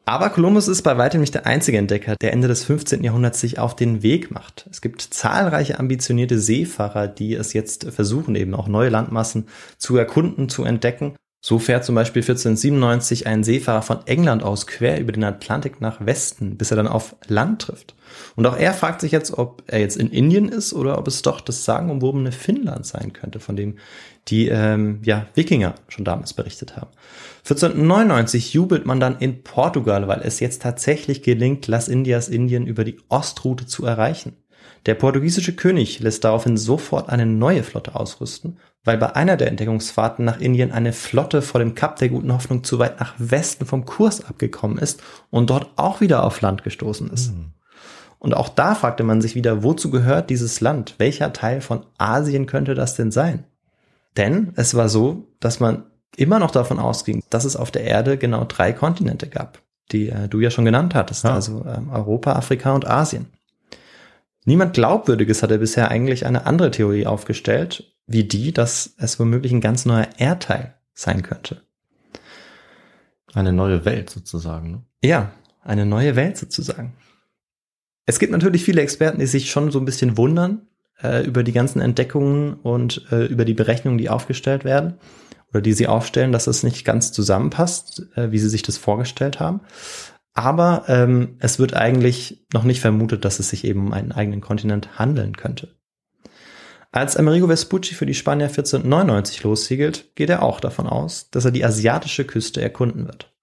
[0.05, 3.03] Aber Kolumbus ist bei weitem nicht der einzige Entdecker, der Ende des 15.
[3.03, 4.69] Jahrhunderts sich auf den Weg macht.
[4.71, 9.47] Es gibt zahlreiche ambitionierte Seefahrer, die es jetzt versuchen, eben auch neue Landmassen
[9.79, 11.17] zu erkunden, zu entdecken.
[11.49, 16.05] So fährt zum Beispiel 1497 ein Seefahrer von England aus quer über den Atlantik nach
[16.05, 17.95] Westen, bis er dann auf Land trifft.
[18.35, 21.23] Und auch er fragt sich jetzt, ob er jetzt in Indien ist oder ob es
[21.23, 23.79] doch das sagenumwobene Finnland sein könnte, von dem
[24.27, 26.91] die ähm, ja, Wikinger schon damals berichtet haben.
[27.45, 32.83] 1499 jubelt man dann in Portugal, weil es jetzt tatsächlich gelingt, Las Indias Indien über
[32.83, 34.33] die Ostroute zu erreichen.
[34.87, 40.25] Der portugiesische König lässt daraufhin sofort eine neue Flotte ausrüsten, weil bei einer der Entdeckungsfahrten
[40.25, 43.85] nach Indien eine Flotte vor dem Kap der Guten Hoffnung zu weit nach Westen vom
[43.85, 47.35] Kurs abgekommen ist und dort auch wieder auf Land gestoßen ist.
[47.35, 47.53] Mhm.
[48.19, 50.95] Und auch da fragte man sich wieder, wozu gehört dieses Land?
[50.99, 53.45] Welcher Teil von Asien könnte das denn sein?
[54.17, 55.85] Denn es war so, dass man
[56.17, 60.29] immer noch davon ausging, dass es auf der Erde genau drei Kontinente gab, die äh,
[60.29, 61.35] du ja schon genannt hattest, ja.
[61.35, 63.27] also ähm, Europa, Afrika und Asien.
[64.45, 69.61] Niemand Glaubwürdiges hatte bisher eigentlich eine andere Theorie aufgestellt, wie die, dass es womöglich ein
[69.61, 71.63] ganz neuer Erdteil sein könnte.
[73.35, 74.71] Eine neue Welt sozusagen.
[74.71, 74.83] Ne?
[75.03, 76.95] Ja, eine neue Welt sozusagen.
[78.07, 80.63] Es gibt natürlich viele Experten, die sich schon so ein bisschen wundern
[81.03, 84.95] äh, über die ganzen Entdeckungen und äh, über die Berechnungen, die aufgestellt werden
[85.51, 89.41] oder die sie aufstellen, dass das nicht ganz zusammenpasst, äh, wie sie sich das vorgestellt
[89.41, 89.61] haben.
[90.35, 94.41] Aber ähm, es wird eigentlich noch nicht vermutet, dass es sich eben um einen eigenen
[94.41, 95.75] Kontinent handeln könnte.
[96.97, 101.51] Als Amerigo Vespucci für die Spanier 1499 lossegelt, geht er auch davon aus, dass er
[101.51, 103.35] die asiatische Küste erkunden wird.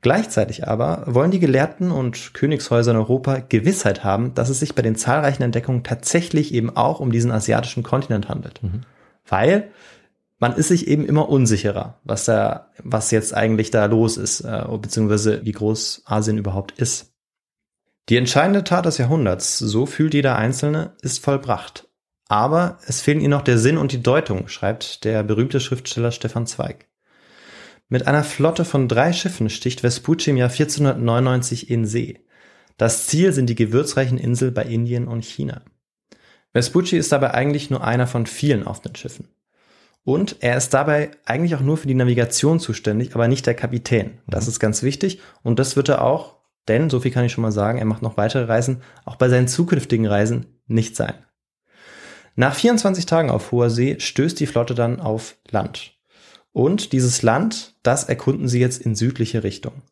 [0.00, 4.82] Gleichzeitig aber wollen die Gelehrten und Königshäuser in Europa Gewissheit haben, dass es sich bei
[4.82, 8.60] den zahlreichen Entdeckungen tatsächlich eben auch um diesen asiatischen Kontinent handelt.
[8.64, 8.80] Mhm.
[9.28, 9.70] Weil
[10.40, 14.64] man ist sich eben immer unsicherer, was da, was jetzt eigentlich da los ist, äh,
[14.82, 17.12] beziehungsweise wie groß Asien überhaupt ist.
[18.08, 21.87] Die entscheidende Tat des Jahrhunderts, so fühlt jeder Einzelne, ist vollbracht.
[22.28, 26.46] Aber es fehlen ihnen noch der Sinn und die Deutung, schreibt der berühmte Schriftsteller Stefan
[26.46, 26.86] Zweig.
[27.88, 32.20] Mit einer Flotte von drei Schiffen sticht Vespucci im Jahr 1499 in See.
[32.76, 35.62] Das Ziel sind die gewürzreichen Inseln bei Indien und China.
[36.52, 39.28] Vespucci ist dabei eigentlich nur einer von vielen auf den Schiffen.
[40.04, 44.20] Und er ist dabei eigentlich auch nur für die Navigation zuständig, aber nicht der Kapitän.
[44.26, 44.50] Das mhm.
[44.50, 45.20] ist ganz wichtig.
[45.42, 46.36] Und das wird er auch,
[46.68, 49.28] denn, so viel kann ich schon mal sagen, er macht noch weitere Reisen, auch bei
[49.28, 51.14] seinen zukünftigen Reisen nicht sein.
[52.38, 55.94] Nach 24 Tagen auf hoher See stößt die Flotte dann auf Land.
[56.52, 59.82] Und dieses Land, das erkunden sie jetzt in südliche Richtung.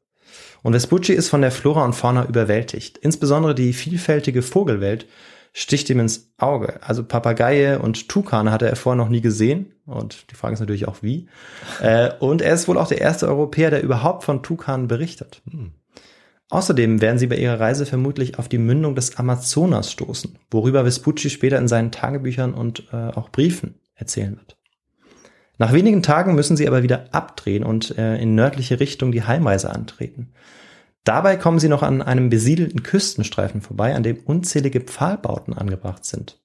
[0.63, 2.99] Und Vespucci ist von der Flora und Fauna überwältigt.
[2.99, 5.09] Insbesondere die vielfältige Vogelwelt
[5.53, 6.79] sticht ihm ins Auge.
[6.85, 9.73] Also Papageie und Tukane hatte er vorher noch nie gesehen.
[9.85, 11.27] Und die Frage ist natürlich auch wie.
[11.81, 15.43] Äh, und er ist wohl auch der erste Europäer, der überhaupt von Tukanen berichtet.
[15.51, 15.73] Hm.
[16.49, 21.29] Außerdem werden sie bei ihrer Reise vermutlich auf die Mündung des Amazonas stoßen, worüber Vespucci
[21.29, 24.57] später in seinen Tagebüchern und äh, auch Briefen erzählen wird.
[25.59, 29.71] Nach wenigen Tagen müssen sie aber wieder abdrehen und äh, in nördliche Richtung die Heimreise
[29.71, 30.33] antreten.
[31.03, 36.41] Dabei kommen sie noch an einem besiedelten Küstenstreifen vorbei, an dem unzählige Pfahlbauten angebracht sind.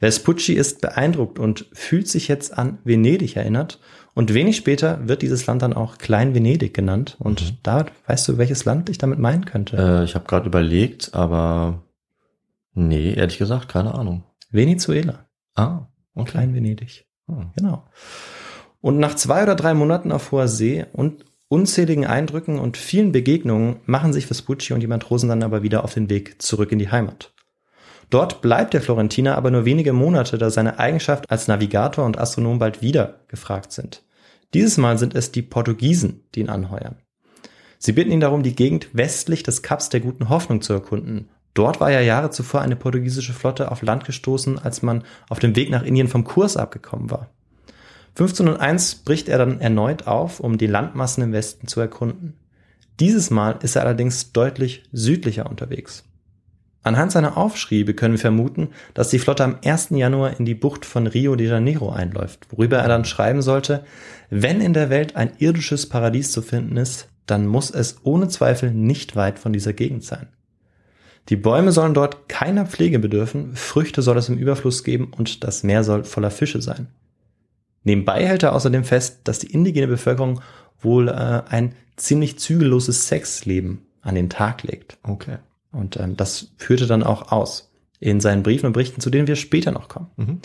[0.00, 3.80] Vespucci ist beeindruckt und fühlt sich jetzt an Venedig erinnert.
[4.14, 7.16] Und wenig später wird dieses Land dann auch Klein Venedig genannt.
[7.18, 7.56] Und mhm.
[7.62, 9.76] da weißt du, welches Land ich damit meinen könnte?
[9.76, 11.82] Äh, ich habe gerade überlegt, aber
[12.74, 14.24] nee, ehrlich gesagt, keine Ahnung.
[14.50, 15.26] Venezuela.
[15.54, 16.32] Ah, okay.
[16.32, 17.06] Klein Venedig.
[17.28, 17.50] Hm.
[17.56, 17.84] Genau.
[18.80, 23.76] Und nach zwei oder drei Monaten auf hoher See und unzähligen Eindrücken und vielen Begegnungen
[23.84, 26.90] machen sich Vespucci und die Matrosen dann aber wieder auf den Weg zurück in die
[26.90, 27.32] Heimat.
[28.10, 32.58] Dort bleibt der Florentiner aber nur wenige Monate, da seine Eigenschaft als Navigator und Astronom
[32.58, 34.02] bald wieder gefragt sind.
[34.52, 36.96] Dieses Mal sind es die Portugiesen, die ihn anheuern.
[37.78, 41.30] Sie bitten ihn darum, die Gegend westlich des Kaps der Guten Hoffnung zu erkunden.
[41.54, 45.54] Dort war ja Jahre zuvor eine portugiesische Flotte auf Land gestoßen, als man auf dem
[45.54, 47.30] Weg nach Indien vom Kurs abgekommen war.
[48.10, 52.34] 1501 bricht er dann erneut auf, um die Landmassen im Westen zu erkunden.
[52.98, 56.04] Dieses Mal ist er allerdings deutlich südlicher unterwegs.
[56.82, 59.90] Anhand seiner Aufschriebe können wir vermuten, dass die Flotte am 1.
[59.90, 63.84] Januar in die Bucht von Rio de Janeiro einläuft, worüber er dann schreiben sollte,
[64.30, 68.70] wenn in der Welt ein irdisches Paradies zu finden ist, dann muss es ohne Zweifel
[68.70, 70.28] nicht weit von dieser Gegend sein.
[71.28, 75.62] Die Bäume sollen dort keiner Pflege bedürfen, Früchte soll es im Überfluss geben und das
[75.62, 76.88] Meer soll voller Fische sein.
[77.84, 80.40] Nebenbei hält er außerdem fest, dass die indigene Bevölkerung
[80.80, 84.96] wohl äh, ein ziemlich zügelloses Sexleben an den Tag legt.
[85.02, 85.38] Okay.
[85.72, 89.36] Und ähm, das führte dann auch aus in seinen Briefen und Berichten, zu denen wir
[89.36, 90.10] später noch kommen.
[90.16, 90.40] Mhm.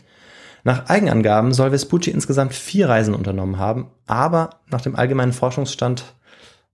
[0.63, 6.15] Nach Eigenangaben soll Vespucci insgesamt vier Reisen unternommen haben, aber nach dem allgemeinen Forschungsstand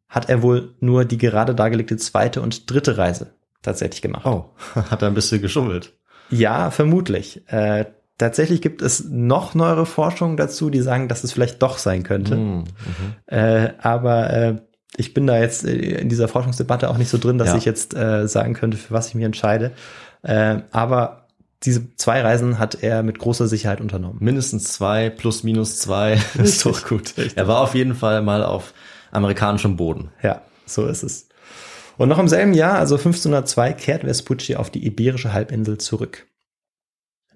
[0.07, 4.25] hat er wohl nur die gerade dargelegte zweite und dritte Reise tatsächlich gemacht.
[4.25, 5.93] Oh, hat er ein bisschen geschummelt.
[6.29, 7.43] Ja, vermutlich.
[7.47, 7.85] Äh,
[8.21, 12.35] Tatsächlich gibt es noch neuere Forschungen dazu, die sagen, dass es vielleicht doch sein könnte.
[12.35, 12.65] Mhm.
[13.25, 14.61] Äh, aber äh,
[14.97, 17.57] ich bin da jetzt in dieser Forschungsdebatte auch nicht so drin, dass Ja.
[17.57, 19.71] ich jetzt äh, sagen könnte, für was ich mich entscheide.
[20.23, 21.27] Äh, aber
[21.63, 24.17] diese zwei Reisen hat er mit großer Sicherheit unternommen.
[24.19, 27.13] Mindestens zwei plus minus zwei ist doch gut.
[27.35, 28.73] Er war auf jeden Fall mal auf
[29.11, 30.09] amerikanischem Boden.
[30.23, 31.27] Ja, so ist es.
[31.97, 36.25] Und noch im selben Jahr, also 1502, kehrt Vespucci auf die Iberische Halbinsel zurück.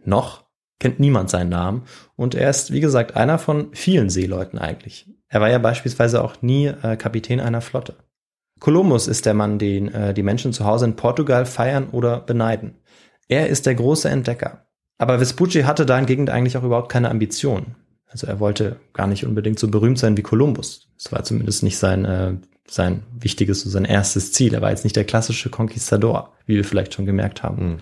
[0.04, 0.45] Noch
[0.80, 1.84] kennt niemand seinen Namen
[2.16, 5.10] und er ist, wie gesagt, einer von vielen Seeleuten eigentlich.
[5.28, 7.96] Er war ja beispielsweise auch nie äh, Kapitän einer Flotte.
[8.60, 12.76] Kolumbus ist der Mann, den äh, die Menschen zu Hause in Portugal feiern oder beneiden.
[13.28, 14.66] Er ist der große Entdecker.
[14.98, 17.76] Aber Vespucci hatte dahingegen eigentlich auch überhaupt keine Ambition.
[18.08, 20.88] Also er wollte gar nicht unbedingt so berühmt sein wie Kolumbus.
[20.98, 22.36] Das war zumindest nicht sein, äh,
[22.68, 24.54] sein wichtiges, so sein erstes Ziel.
[24.54, 27.80] Er war jetzt nicht der klassische Conquistador, wie wir vielleicht schon gemerkt haben.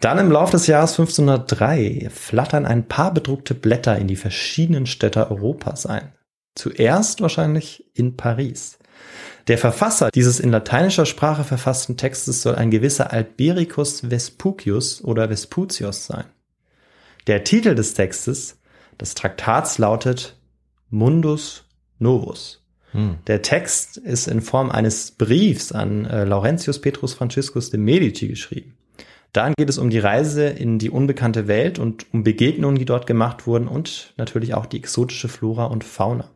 [0.00, 5.30] Dann im Laufe des Jahres 1503 flattern ein paar bedruckte Blätter in die verschiedenen Städte
[5.30, 6.12] Europas ein.
[6.54, 8.78] Zuerst wahrscheinlich in Paris.
[9.48, 16.06] Der Verfasser dieses in lateinischer Sprache verfassten Textes soll ein gewisser Albericus Vespucius oder Vesputius
[16.06, 16.24] sein.
[17.26, 18.58] Der Titel des Textes,
[19.00, 20.36] des Traktats lautet
[20.90, 21.64] Mundus
[21.98, 22.62] Novus.
[23.26, 28.76] Der Text ist in Form eines Briefs an äh, Laurentius Petrus Franciscus de Medici geschrieben.
[29.32, 33.06] Darin geht es um die Reise in die unbekannte Welt und um Begegnungen, die dort
[33.06, 36.30] gemacht wurden und natürlich auch die exotische Flora und Fauna.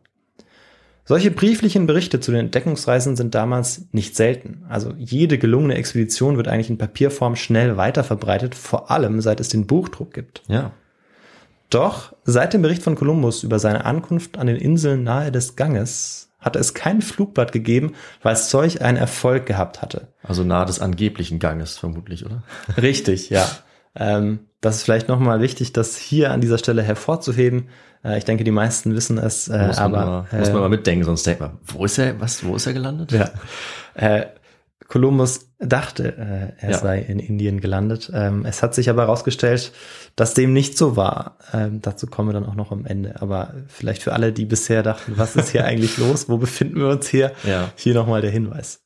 [1.03, 4.63] Solche brieflichen Berichte zu den Entdeckungsreisen sind damals nicht selten.
[4.69, 9.67] Also jede gelungene Expedition wird eigentlich in Papierform schnell weiterverbreitet, vor allem seit es den
[9.67, 10.43] Buchdruck gibt.
[10.47, 10.71] Ja.
[11.69, 16.30] Doch seit dem Bericht von Kolumbus über seine Ankunft an den Inseln nahe des Ganges
[16.41, 20.09] hatte es kein Flugblatt gegeben, weil es solch einen Erfolg gehabt hatte.
[20.23, 22.43] Also nahe des angeblichen Ganges vermutlich, oder?
[22.81, 23.47] Richtig, ja.
[23.95, 27.69] Ähm, das ist vielleicht nochmal wichtig, das hier an dieser Stelle hervorzuheben.
[28.03, 30.61] Äh, ich denke, die meisten wissen es, äh, muss, man aber mal, muss man äh,
[30.61, 33.11] mal mitdenken, sonst denkt man, wo ist er, was, wo ist er gelandet?
[33.11, 33.29] ja.
[34.91, 36.77] Kolumbus dachte, äh, er Ja.
[36.77, 38.11] sei in Indien gelandet.
[38.13, 39.71] Ähm, es hat sich aber herausgestellt,
[40.17, 41.37] dass dem nicht so war.
[41.53, 43.21] Ähm, dazu kommen wir dann auch noch am Ende.
[43.21, 46.27] Aber vielleicht für alle, die bisher dachten, was ist hier eigentlich los?
[46.27, 47.31] Wo befinden wir uns hier?
[47.47, 47.71] Ja.
[47.77, 48.83] Hier nochmal der Hinweis.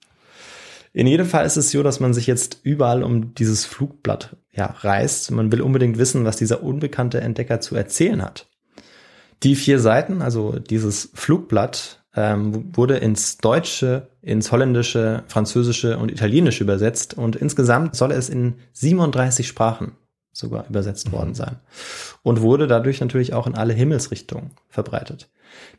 [0.93, 4.67] In jedem Fall ist es so, dass man sich jetzt überall um dieses Flugblatt ja,
[4.67, 5.31] reißt.
[5.31, 8.47] Man will unbedingt wissen, was dieser unbekannte Entdecker zu erzählen hat.
[9.41, 16.63] Die vier Seiten, also dieses Flugblatt, ähm, wurde ins Deutsche, ins Holländische, Französische und Italienische
[16.63, 19.93] übersetzt und insgesamt soll es in 37 Sprachen
[20.31, 21.57] sogar übersetzt worden sein
[22.23, 25.29] und wurde dadurch natürlich auch in alle Himmelsrichtungen verbreitet.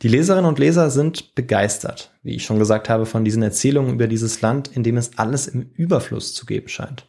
[0.02, 4.06] Die Leserinnen und Leser sind begeistert, wie ich schon gesagt habe, von diesen Erzählungen über
[4.06, 7.06] dieses Land, in dem es alles im Überfluss zu geben scheint.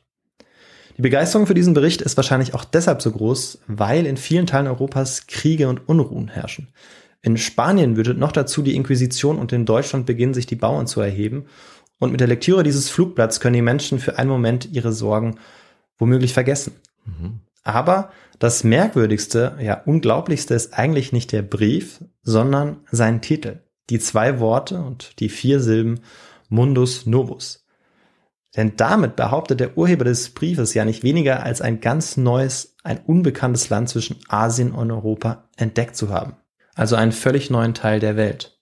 [0.97, 4.67] Die Begeisterung für diesen Bericht ist wahrscheinlich auch deshalb so groß, weil in vielen Teilen
[4.67, 6.69] Europas Kriege und Unruhen herrschen.
[7.21, 11.01] In Spanien würde noch dazu die Inquisition und in Deutschland beginnen, sich die Bauern zu
[11.01, 11.45] erheben.
[11.99, 15.39] Und mit der Lektüre dieses Flugblatts können die Menschen für einen Moment ihre Sorgen
[15.97, 16.73] womöglich vergessen.
[17.63, 23.59] Aber das Merkwürdigste, ja Unglaublichste ist eigentlich nicht der Brief, sondern sein Titel.
[23.89, 26.01] Die zwei Worte und die vier Silben
[26.49, 27.65] Mundus Novus.
[28.55, 32.99] Denn damit behauptet der Urheber des Briefes ja nicht weniger als ein ganz neues, ein
[33.05, 36.35] unbekanntes Land zwischen Asien und Europa entdeckt zu haben.
[36.77, 38.59] Also einen völlig neuen Teil der Welt.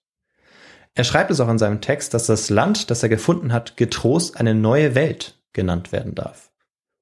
[0.94, 4.40] Er schreibt es auch in seinem Text, dass das Land, das er gefunden hat, getrost
[4.40, 6.50] eine neue Welt genannt werden darf.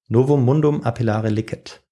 [0.08, 1.82] Novum mundum appellare licet.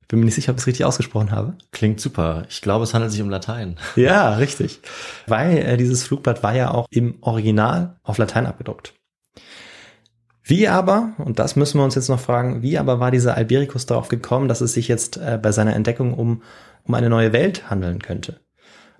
[0.00, 1.58] Ich bin mir nicht sicher, ob ich es richtig ausgesprochen habe.
[1.72, 2.44] Klingt super.
[2.48, 3.76] Ich glaube, es handelt sich um Latein.
[3.96, 4.80] Ja, richtig.
[5.26, 8.94] Weil äh, dieses Flugblatt war ja auch im Original auf Latein abgedruckt.
[10.44, 13.84] Wie aber, und das müssen wir uns jetzt noch fragen, wie aber war dieser Albericus
[13.84, 16.42] darauf gekommen, dass es sich jetzt äh, bei seiner Entdeckung um,
[16.88, 18.40] um eine neue Welt handeln könnte?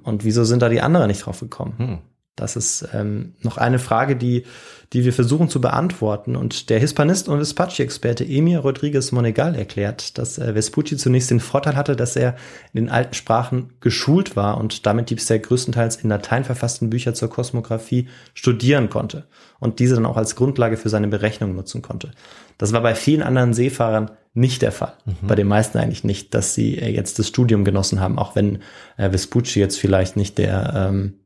[0.02, 1.74] Und wieso sind da die anderen nicht drauf gekommen?
[1.78, 1.98] Hm.
[2.40, 4.44] Das ist ähm, noch eine Frage, die,
[4.92, 6.36] die wir versuchen zu beantworten.
[6.36, 11.76] Und der Hispanist und Vespucci-Experte Emir Rodriguez Monegal erklärt, dass äh, Vespucci zunächst den Vorteil
[11.76, 12.36] hatte, dass er
[12.72, 17.14] in den alten Sprachen geschult war und damit die bisher größtenteils in Latein verfassten Bücher
[17.14, 19.26] zur Kosmographie studieren konnte
[19.58, 22.12] und diese dann auch als Grundlage für seine Berechnung nutzen konnte.
[22.56, 24.92] Das war bei vielen anderen Seefahrern nicht der Fall.
[25.22, 28.62] Bei den meisten eigentlich nicht, dass sie äh, jetzt das Studium genossen haben, auch wenn
[28.96, 31.20] äh, Vespucci jetzt vielleicht nicht der, ähm,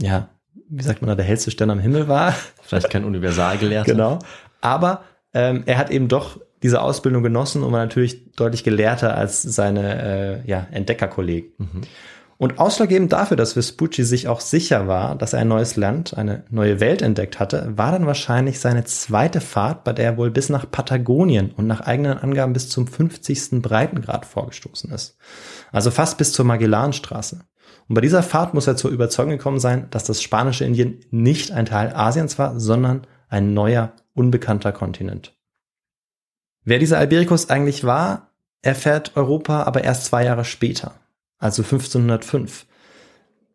[0.00, 0.28] ja,
[0.70, 2.34] wie sagt man da, der hellste Stern am Himmel war.
[2.62, 3.92] Vielleicht kein Universalgelehrter.
[3.92, 4.18] genau.
[4.60, 5.02] Aber
[5.34, 10.42] ähm, er hat eben doch diese Ausbildung genossen und war natürlich deutlich gelehrter als seine
[10.44, 11.52] äh, ja, Entdeckerkollegen.
[12.36, 16.44] Und ausschlaggebend dafür, dass Vespucci sich auch sicher war, dass er ein neues Land, eine
[16.48, 20.48] neue Welt entdeckt hatte, war dann wahrscheinlich seine zweite Fahrt, bei der er wohl bis
[20.48, 23.60] nach Patagonien und nach eigenen Angaben bis zum 50.
[23.60, 25.18] Breitengrad vorgestoßen ist.
[25.70, 27.40] Also fast bis zur Magellanstraße.
[27.90, 31.50] Und bei dieser Fahrt muss er zur Überzeugung gekommen sein, dass das spanische Indien nicht
[31.50, 35.34] ein Teil Asiens war, sondern ein neuer, unbekannter Kontinent.
[36.62, 38.30] Wer dieser Alberikus eigentlich war,
[38.62, 41.00] erfährt Europa aber erst zwei Jahre später,
[41.38, 42.66] also 1505.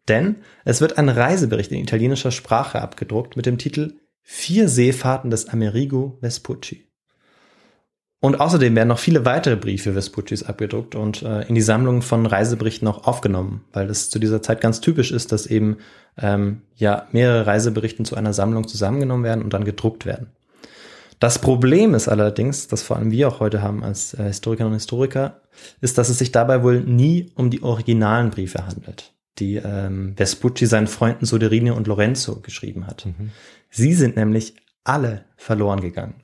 [0.10, 5.48] Denn es wird ein Reisebericht in italienischer Sprache abgedruckt mit dem Titel Vier Seefahrten des
[5.48, 6.90] Amerigo Vespucci.
[8.22, 12.26] Und außerdem werden noch viele weitere Briefe Vespuccis abgedruckt und äh, in die Sammlung von
[12.26, 15.78] Reiseberichten auch aufgenommen, weil es zu dieser Zeit ganz typisch ist, dass eben
[16.18, 20.32] ähm, ja mehrere Reiseberichten zu einer Sammlung zusammengenommen werden und dann gedruckt werden.
[21.20, 24.80] Das Problem ist allerdings, das vor allem wir auch heute haben als äh, Historikerinnen und
[24.80, 25.42] Historiker,
[25.82, 30.66] ist, dass es sich dabei wohl nie um die originalen Briefe handelt, die ähm, Vespucci
[30.66, 33.06] seinen Freunden Soderini und Lorenzo geschrieben hat.
[33.06, 33.32] Mhm.
[33.70, 36.16] Sie sind nämlich alle verloren gegangen.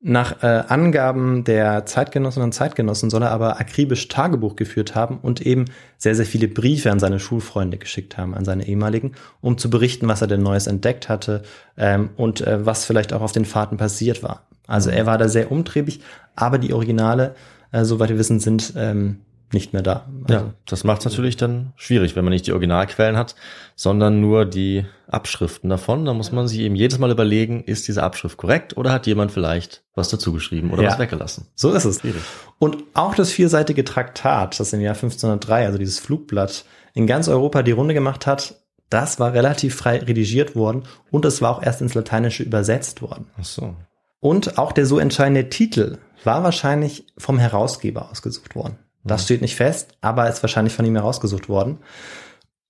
[0.00, 5.40] Nach äh, Angaben der Zeitgenossinnen und Zeitgenossen soll er aber akribisch Tagebuch geführt haben und
[5.40, 5.64] eben
[5.96, 10.06] sehr, sehr viele Briefe an seine Schulfreunde geschickt haben, an seine ehemaligen, um zu berichten,
[10.06, 11.42] was er denn Neues entdeckt hatte
[11.78, 14.46] ähm, und äh, was vielleicht auch auf den Fahrten passiert war.
[14.66, 16.00] Also er war da sehr umtriebig,
[16.34, 17.34] aber die Originale,
[17.72, 19.20] äh, soweit wir wissen, sind ähm,
[19.52, 20.06] nicht mehr da.
[20.22, 23.36] Also, ja, das macht es natürlich dann schwierig, wenn man nicht die Originalquellen hat,
[23.76, 26.04] sondern nur die Abschriften davon.
[26.04, 29.30] Da muss man sich eben jedes Mal überlegen, ist diese Abschrift korrekt oder hat jemand
[29.30, 31.46] vielleicht was dazu geschrieben oder ja, was weggelassen?
[31.54, 32.00] So ist es.
[32.00, 32.22] Schwierig.
[32.58, 37.62] Und auch das vierseitige Traktat, das im Jahr 1503, also dieses Flugblatt, in ganz Europa
[37.62, 38.56] die Runde gemacht hat,
[38.90, 43.26] das war relativ frei redigiert worden und es war auch erst ins Lateinische übersetzt worden.
[43.38, 43.74] Ach so.
[44.20, 48.78] Und auch der so entscheidende Titel war wahrscheinlich vom Herausgeber ausgesucht worden.
[49.06, 51.78] Das steht nicht fest, aber ist wahrscheinlich von ihm herausgesucht worden.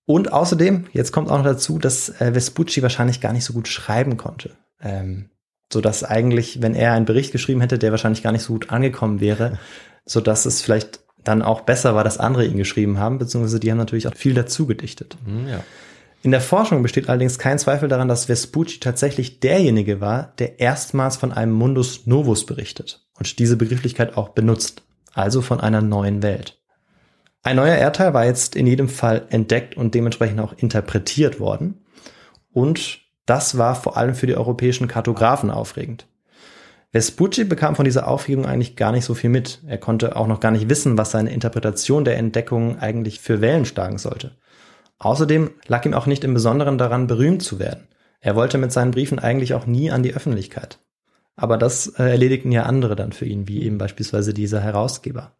[0.06, 3.68] Und außerdem, jetzt kommt auch noch dazu, dass äh, Vespucci wahrscheinlich gar nicht so gut
[3.68, 4.52] schreiben konnte.
[4.80, 5.30] Ähm,
[5.72, 8.70] so dass eigentlich, wenn er einen Bericht geschrieben hätte, der wahrscheinlich gar nicht so gut
[8.70, 9.58] angekommen wäre,
[10.04, 13.70] so dass es vielleicht dann auch besser war, dass andere ihn geschrieben haben, beziehungsweise die
[13.70, 15.16] haben natürlich auch viel dazu gedichtet.
[15.26, 15.64] Mhm, ja.
[16.22, 21.16] In der Forschung besteht allerdings kein Zweifel daran, dass Vespucci tatsächlich derjenige war, der erstmals
[21.16, 24.82] von einem Mundus Novus berichtet und diese Begrifflichkeit auch benutzt
[25.16, 26.60] also von einer neuen Welt.
[27.42, 31.84] Ein neuer Erdteil war jetzt in jedem Fall entdeckt und dementsprechend auch interpretiert worden.
[32.52, 36.06] Und das war vor allem für die europäischen Kartografen aufregend.
[36.92, 39.62] Vespucci bekam von dieser Aufregung eigentlich gar nicht so viel mit.
[39.66, 43.64] Er konnte auch noch gar nicht wissen, was seine Interpretation der Entdeckung eigentlich für Wellen
[43.64, 44.36] schlagen sollte.
[44.98, 47.88] Außerdem lag ihm auch nicht im Besonderen daran, berühmt zu werden.
[48.20, 50.78] Er wollte mit seinen Briefen eigentlich auch nie an die Öffentlichkeit.
[51.36, 55.32] Aber das äh, erledigten ja andere dann für ihn, wie eben beispielsweise dieser Herausgeber.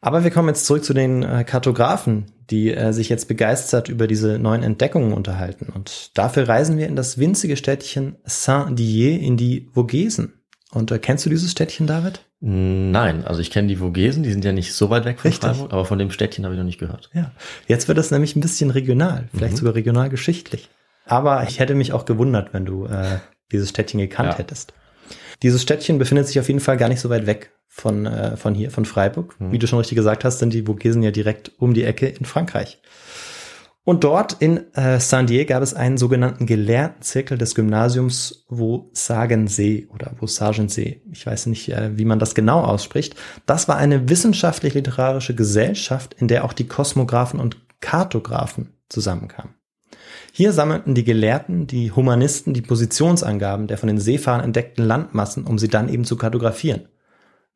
[0.00, 4.06] Aber wir kommen jetzt zurück zu den äh, Kartografen, die äh, sich jetzt begeistert über
[4.06, 5.72] diese neuen Entdeckungen unterhalten.
[5.74, 10.34] Und dafür reisen wir in das winzige Städtchen Saint-Dié in die Vogesen.
[10.70, 12.20] Und äh, kennst du dieses Städtchen, David?
[12.40, 15.50] Nein, also ich kenne die Vogesen, die sind ja nicht so weit weg von Richtig.
[15.50, 17.10] Freiburg, aber von dem Städtchen habe ich noch nicht gehört.
[17.12, 17.32] Ja,
[17.66, 19.58] jetzt wird das nämlich ein bisschen regional, vielleicht mhm.
[19.58, 20.68] sogar regional geschichtlich.
[21.04, 23.18] Aber ich hätte mich auch gewundert, wenn du äh,
[23.50, 24.38] dieses Städtchen gekannt ja.
[24.38, 24.72] hättest.
[25.42, 28.54] Dieses Städtchen befindet sich auf jeden Fall gar nicht so weit weg von, äh, von
[28.54, 29.38] hier, von Freiburg.
[29.40, 29.52] Mhm.
[29.52, 32.24] Wie du schon richtig gesagt hast, sind die Vogesen ja direkt um die Ecke in
[32.24, 32.80] Frankreich.
[33.88, 41.00] Und dort in äh, Saint-Dié gab es einen sogenannten Gelehrtenzirkel des Gymnasiums Vosagensee oder Vosagensee.
[41.10, 43.14] Ich weiß nicht, äh, wie man das genau ausspricht.
[43.46, 49.54] Das war eine wissenschaftlich-literarische Gesellschaft, in der auch die Kosmographen und Kartographen zusammenkamen.
[50.38, 55.58] Hier sammelten die Gelehrten, die Humanisten die Positionsangaben der von den Seefahrern entdeckten Landmassen, um
[55.58, 56.82] sie dann eben zu kartografieren.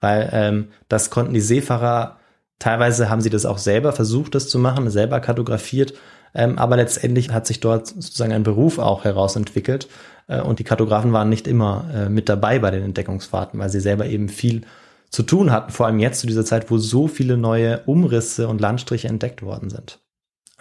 [0.01, 2.19] Weil ähm, das konnten die Seefahrer,
[2.59, 5.95] teilweise haben sie das auch selber versucht, das zu machen, selber kartografiert,
[6.35, 9.87] ähm, aber letztendlich hat sich dort sozusagen ein Beruf auch herausentwickelt
[10.27, 13.79] äh, und die Kartografen waren nicht immer äh, mit dabei bei den Entdeckungsfahrten, weil sie
[13.79, 14.63] selber eben viel
[15.09, 18.61] zu tun hatten, vor allem jetzt zu dieser Zeit, wo so viele neue Umrisse und
[18.61, 20.01] Landstriche entdeckt worden sind.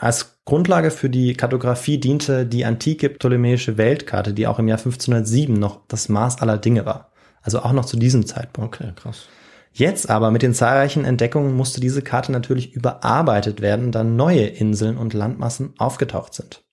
[0.02, 5.54] Als Grundlage für die Kartografie diente die antike ptolemäische Weltkarte, die auch im Jahr 1507
[5.54, 7.12] noch das Maß aller Dinge war.
[7.44, 8.82] Also auch noch zu diesem Zeitpunkt.
[8.82, 9.28] Okay, krass.
[9.72, 14.98] Jetzt aber mit den zahlreichen Entdeckungen musste diese Karte natürlich überarbeitet werden, da neue Inseln
[14.98, 16.64] und Landmassen aufgetaucht sind.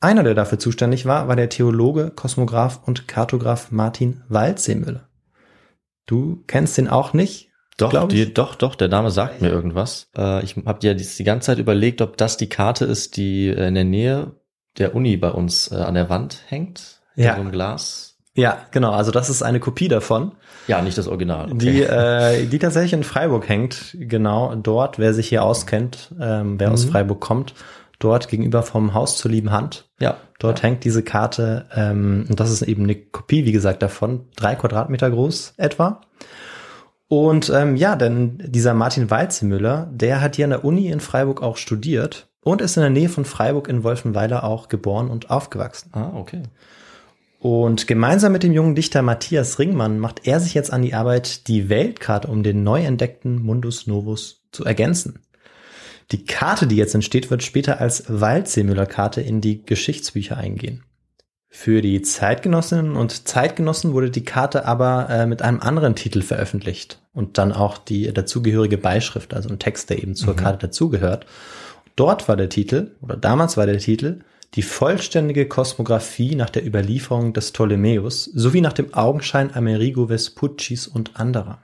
[0.00, 5.08] Einer, der dafür zuständig war, war der Theologe, Kosmograph und Kartograph Martin Waldseemüller.
[6.06, 7.49] Du kennst den auch nicht,
[7.88, 10.08] doch, die, doch, doch, der Name sagt mir irgendwas.
[10.16, 13.48] Äh, ich habe ja die, die ganze Zeit überlegt, ob das die Karte ist, die
[13.48, 14.32] äh, in der Nähe
[14.78, 17.00] der Uni bei uns äh, an der Wand hängt.
[17.16, 17.30] Ja.
[17.30, 18.10] In so einem Glas.
[18.34, 18.92] Ja, genau.
[18.92, 20.32] Also das ist eine Kopie davon.
[20.68, 21.46] Ja, nicht das Original.
[21.46, 21.58] Okay.
[21.58, 23.96] Die, äh, die tatsächlich in Freiburg hängt.
[23.98, 26.74] Genau dort, wer sich hier auskennt, ähm, wer mhm.
[26.74, 27.54] aus Freiburg kommt,
[27.98, 29.88] dort gegenüber vom Haus zur lieben Hand.
[29.98, 30.16] Ja.
[30.38, 30.64] Dort ja.
[30.64, 35.10] hängt diese Karte, ähm, und das ist eben eine Kopie, wie gesagt, davon, drei Quadratmeter
[35.10, 36.00] groß etwa.
[37.10, 41.42] Und ähm, ja, denn dieser Martin Walzemüller, der hat hier an der Uni in Freiburg
[41.42, 45.90] auch studiert und ist in der Nähe von Freiburg in Wolfenweiler auch geboren und aufgewachsen.
[45.92, 46.44] Ah, okay.
[47.40, 51.48] Und gemeinsam mit dem jungen Dichter Matthias Ringmann macht er sich jetzt an die Arbeit,
[51.48, 55.18] die Weltkarte um den neu entdeckten Mundus Novus zu ergänzen.
[56.12, 60.84] Die Karte, die jetzt entsteht, wird später als Waldseemüller-Karte in die Geschichtsbücher eingehen.
[61.52, 67.02] Für die Zeitgenossinnen und Zeitgenossen wurde die Karte aber äh, mit einem anderen Titel veröffentlicht
[67.12, 70.38] und dann auch die dazugehörige Beischrift, also ein Text, der eben zur Mhm.
[70.38, 71.26] Karte dazugehört.
[71.96, 74.20] Dort war der Titel, oder damals war der Titel,
[74.54, 81.18] die vollständige Kosmographie nach der Überlieferung des Ptolemäus sowie nach dem Augenschein Amerigo Vespuccis und
[81.18, 81.62] anderer.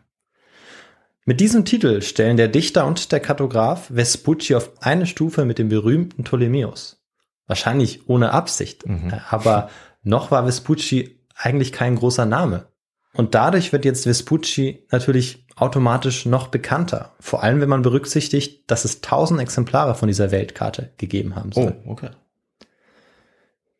[1.24, 5.68] Mit diesem Titel stellen der Dichter und der Kartograph Vespucci auf eine Stufe mit dem
[5.68, 7.02] berühmten Ptolemäus.
[7.46, 9.12] Wahrscheinlich ohne Absicht, Mhm.
[9.30, 9.70] aber
[10.02, 12.66] noch war Vespucci eigentlich kein großer Name.
[13.14, 17.14] Und dadurch wird jetzt Vespucci natürlich automatisch noch bekannter.
[17.20, 21.62] Vor allem, wenn man berücksichtigt, dass es tausend Exemplare von dieser Weltkarte gegeben haben Oh,
[21.62, 21.76] soll.
[21.86, 22.10] okay.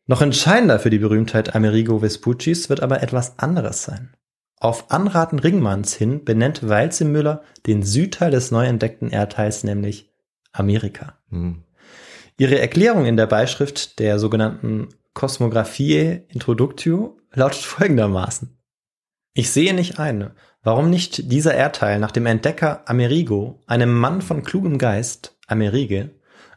[0.07, 4.13] Noch entscheidender für die Berühmtheit Amerigo Vespuccis wird aber etwas anderes sein.
[4.59, 10.09] Auf Anraten Ringmanns hin benennt Walzemüller den Südteil des neu entdeckten Erdteils, nämlich
[10.51, 11.17] Amerika.
[11.29, 11.63] Hm.
[12.37, 18.55] Ihre Erklärung in der Beischrift der sogenannten Cosmographiae Introductio lautet folgendermaßen.
[19.33, 20.31] Ich sehe nicht ein,
[20.61, 26.11] warum nicht dieser Erdteil nach dem Entdecker Amerigo, einem Mann von klugem Geist, Amerige,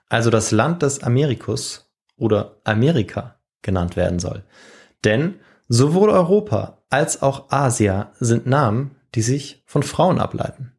[0.09, 4.45] also das Land des Americus oder Amerika genannt werden soll.
[5.05, 5.37] Denn
[5.69, 10.73] sowohl Europa als auch Asia sind Namen, die sich von Frauen ableiten.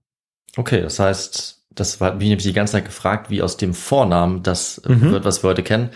[0.57, 4.43] Okay, das heißt, das war, wie nämlich die ganze Zeit gefragt, wie aus dem Vornamen
[4.43, 5.11] das äh, Mhm.
[5.11, 5.89] wird, was wir heute kennen.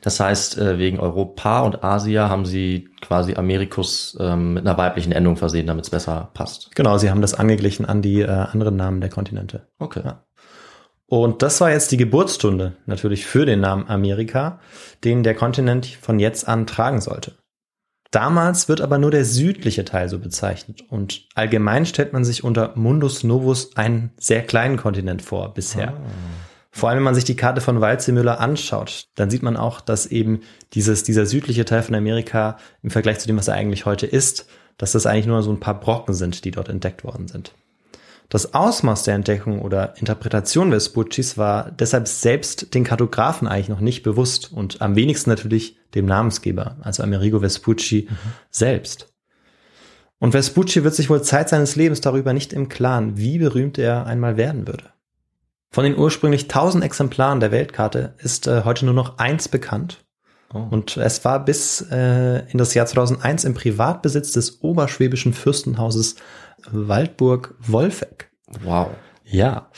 [0.00, 5.12] Das heißt, äh, wegen Europa und Asia haben sie quasi Americus ähm, mit einer weiblichen
[5.12, 6.74] Endung versehen, damit es besser passt.
[6.76, 9.66] Genau, sie haben das angeglichen an die äh, anderen Namen der Kontinente.
[9.78, 10.02] Okay.
[10.04, 10.24] Ja.
[11.06, 14.60] Und das war jetzt die Geburtsstunde natürlich für den Namen Amerika,
[15.04, 17.32] den der Kontinent von jetzt an tragen sollte.
[18.10, 22.72] Damals wird aber nur der südliche Teil so bezeichnet und allgemein stellt man sich unter
[22.74, 25.94] Mundus Novus einen sehr kleinen Kontinent vor bisher.
[26.70, 30.06] Vor allem, wenn man sich die Karte von Walzemüller anschaut, dann sieht man auch, dass
[30.06, 30.40] eben
[30.72, 34.46] dieses, dieser südliche Teil von Amerika im Vergleich zu dem, was er eigentlich heute ist,
[34.78, 37.52] dass das eigentlich nur so ein paar Brocken sind, die dort entdeckt worden sind.
[38.28, 44.02] Das Ausmaß der Entdeckung oder Interpretation Vespuccis war deshalb selbst den Kartografen eigentlich noch nicht
[44.02, 48.08] bewusst und am wenigsten natürlich dem Namensgeber, also Amerigo Vespucci
[48.50, 49.14] selbst.
[50.18, 54.04] Und Vespucci wird sich wohl Zeit seines Lebens darüber nicht im Klaren, wie berühmt er
[54.04, 54.84] einmal werden würde.
[55.70, 60.04] Von den ursprünglich 1000 Exemplaren der Weltkarte ist äh, heute nur noch eins bekannt.
[60.52, 60.66] Oh.
[60.70, 66.16] Und es war bis äh, in das Jahr 2001 im Privatbesitz des oberschwäbischen Fürstenhauses
[66.70, 68.28] Waldburg-Wolfegg.
[68.62, 68.88] Wow.
[69.24, 69.70] Ja.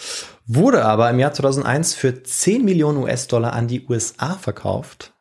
[0.47, 5.13] Wurde aber im Jahr 2001 für 10 Millionen US-Dollar an die USA verkauft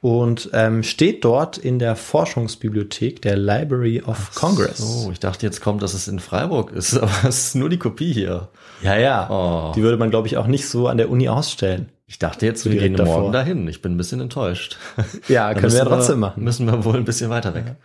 [0.00, 4.76] und ähm, steht dort in der Forschungsbibliothek der Library of Congress.
[4.78, 7.78] So, ich dachte, jetzt kommt, dass es in Freiburg ist, aber es ist nur die
[7.78, 8.48] Kopie hier.
[8.82, 9.30] Ja, ja.
[9.30, 9.72] Oh.
[9.74, 11.88] Die würde man, glaube ich, auch nicht so an der Uni ausstellen.
[12.06, 13.32] Ich dachte jetzt, So wir gehen morgen davor.
[13.32, 13.66] dahin.
[13.66, 14.76] Ich bin ein bisschen enttäuscht.
[15.26, 16.44] Ja, können wir ja trotzdem machen.
[16.44, 17.64] Müssen wir wohl ein bisschen weiter weg.
[17.66, 17.76] Ja,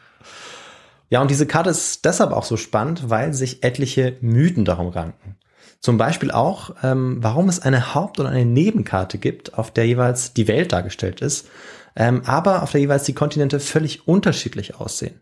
[1.21, 5.37] und diese Karte ist deshalb auch so spannend, weil sich etliche Mythen darum ranken.
[5.79, 10.33] Zum Beispiel auch, ähm, warum es eine Haupt- und eine Nebenkarte gibt, auf der jeweils
[10.33, 11.47] die Welt dargestellt ist,
[11.95, 15.21] ähm, aber auf der jeweils die Kontinente völlig unterschiedlich aussehen.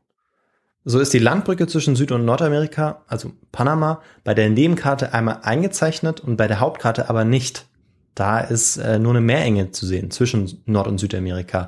[0.84, 6.22] So ist die Landbrücke zwischen Süd- und Nordamerika, also Panama, bei der Nebenkarte einmal eingezeichnet
[6.22, 7.66] und bei der Hauptkarte aber nicht.
[8.16, 11.68] Da ist äh, nur eine Meerenge zu sehen zwischen Nord- und Südamerika.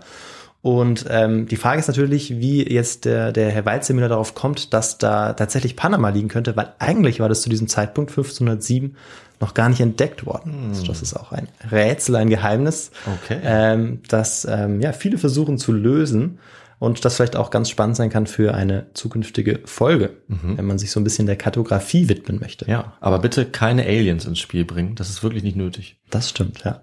[0.62, 4.98] Und ähm, die Frage ist natürlich, wie jetzt der, der Herr Walzemüller darauf kommt, dass
[4.98, 8.96] da tatsächlich Panama liegen könnte, weil eigentlich war das zu diesem Zeitpunkt 1507
[9.40, 10.66] noch gar nicht entdeckt worden.
[10.70, 12.92] Also das ist auch ein Rätsel, ein Geheimnis,
[13.24, 13.40] Okay.
[13.42, 16.40] ähm, das ähm, ja viele versuchen zu lösen
[16.78, 20.92] und das vielleicht auch ganz spannend sein kann für eine zukünftige Folge, wenn man sich
[20.92, 22.70] so ein bisschen der Kartografie widmen möchte.
[22.70, 24.96] Ja, aber bitte keine Aliens ins Spiel bringen.
[24.96, 25.98] Das ist wirklich nicht nötig.
[26.10, 26.82] Das stimmt, ja.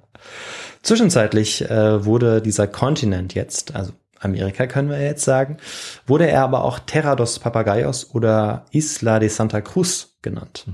[0.83, 5.59] Zwischenzeitlich äh, wurde dieser Kontinent jetzt, also Amerika können wir jetzt sagen,
[6.07, 10.67] wurde er aber auch Terra dos Papagayos oder Isla de Santa Cruz genannt.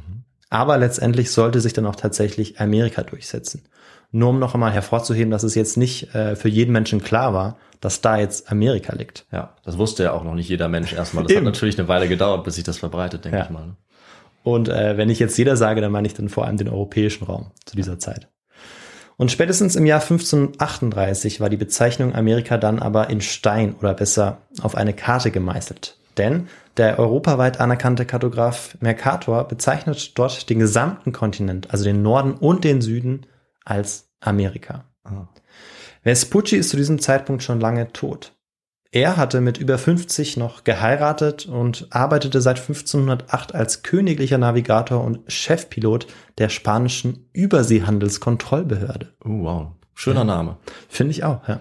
[0.51, 3.65] Aber letztendlich sollte sich dann auch tatsächlich Amerika durchsetzen.
[4.11, 7.57] Nur um noch einmal hervorzuheben, dass es jetzt nicht äh, für jeden Menschen klar war,
[7.81, 9.25] dass da jetzt Amerika liegt.
[9.33, 11.25] Ja, das wusste ja auch noch nicht jeder Mensch erstmal.
[11.25, 13.45] Das hat natürlich eine Weile gedauert, bis sich das verbreitet, denke Ja.
[13.45, 13.67] ich mal.
[13.69, 13.77] ne?
[14.45, 17.25] Und äh, wenn ich jetzt jeder sage, dann meine ich dann vor allem den europäischen
[17.25, 18.29] Raum zu dieser Zeit.
[19.23, 24.39] Und spätestens im Jahr 1538 war die Bezeichnung Amerika dann aber in Stein oder besser
[24.62, 25.97] auf eine Karte gemeißelt.
[26.18, 32.64] Denn der europaweit anerkannte Kartograf Mercator bezeichnet dort den gesamten Kontinent, also den Norden und
[32.64, 33.27] den Süden,
[33.64, 34.87] als Amerika.
[35.05, 35.29] Ah.
[36.03, 38.33] Vespucci ist zu diesem Zeitpunkt schon lange tot.
[38.95, 45.20] Er hatte mit über 50 noch geheiratet und arbeitete seit 1508 als königlicher Navigator und
[45.28, 49.14] Chefpilot der spanischen Überseehandelskontrollbehörde.
[49.24, 49.66] Oh, wow.
[49.95, 50.59] Schöner Name.
[50.90, 51.61] Finde ich auch, ja.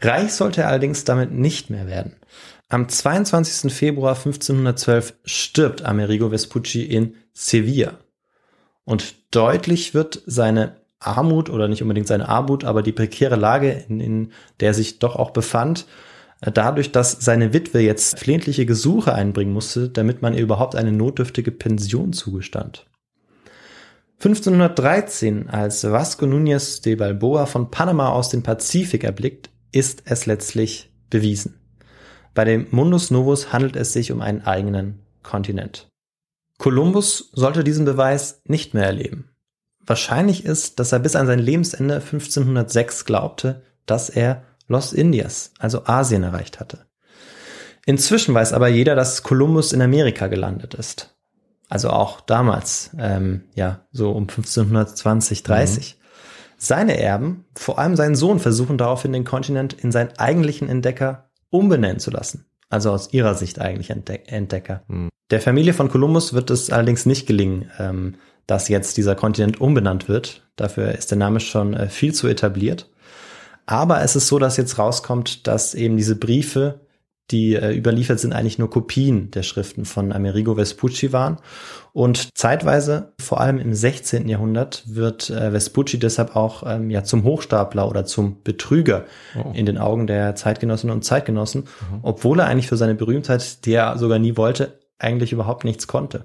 [0.00, 2.14] Reich sollte er allerdings damit nicht mehr werden.
[2.68, 3.72] Am 22.
[3.72, 7.98] Februar 1512 stirbt Amerigo Vespucci in Sevilla.
[8.84, 13.98] Und deutlich wird seine Armut oder nicht unbedingt seine Armut, aber die prekäre Lage, in,
[13.98, 15.86] in der er sich doch auch befand,
[16.40, 21.50] dadurch, dass seine Witwe jetzt flehentliche Gesuche einbringen musste, damit man ihr überhaupt eine notdürftige
[21.50, 22.86] Pension zugestand.
[24.22, 30.92] 1513, als Vasco Núñez de Balboa von Panama aus den Pazifik erblickt, ist es letztlich
[31.08, 31.58] bewiesen.
[32.34, 35.88] Bei dem Mundus Novus handelt es sich um einen eigenen Kontinent.
[36.58, 39.30] Kolumbus sollte diesen Beweis nicht mehr erleben.
[39.80, 45.84] Wahrscheinlich ist, dass er bis an sein Lebensende 1506 glaubte, dass er Los Indias, also
[45.86, 46.86] Asien, erreicht hatte.
[47.86, 51.16] Inzwischen weiß aber jeder, dass Kolumbus in Amerika gelandet ist.
[51.68, 55.96] Also auch damals, ähm, ja, so um 1520, 30.
[55.96, 56.04] Mhm.
[56.56, 61.98] Seine Erben, vor allem sein Sohn, versuchen daraufhin den Kontinent in seinen eigentlichen Entdecker umbenennen
[61.98, 62.46] zu lassen.
[62.68, 64.84] Also aus ihrer Sicht eigentlich Entdeck Entdecker.
[64.86, 65.08] Mhm.
[65.32, 68.14] Der Familie von Kolumbus wird es allerdings nicht gelingen, ähm,
[68.46, 70.48] dass jetzt dieser Kontinent umbenannt wird.
[70.54, 72.88] Dafür ist der Name schon äh, viel zu etabliert.
[73.70, 76.80] Aber es ist so, dass jetzt rauskommt, dass eben diese Briefe,
[77.30, 81.36] die äh, überliefert sind, eigentlich nur Kopien der Schriften von Amerigo Vespucci waren.
[81.92, 84.28] Und zeitweise, vor allem im 16.
[84.28, 89.04] Jahrhundert, wird äh, Vespucci deshalb auch ähm, ja zum Hochstapler oder zum Betrüger
[89.36, 89.52] oh.
[89.54, 92.00] in den Augen der Zeitgenossinnen und Zeitgenossen, mhm.
[92.02, 96.24] obwohl er eigentlich für seine Berühmtheit, die er sogar nie wollte, eigentlich überhaupt nichts konnte.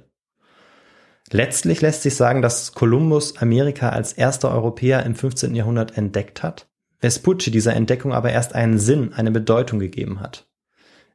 [1.30, 5.54] Letztlich lässt sich sagen, dass Kolumbus Amerika als erster Europäer im 15.
[5.54, 6.66] Jahrhundert entdeckt hat
[7.00, 10.48] Vespucci dieser Entdeckung aber erst einen Sinn, eine Bedeutung gegeben hat.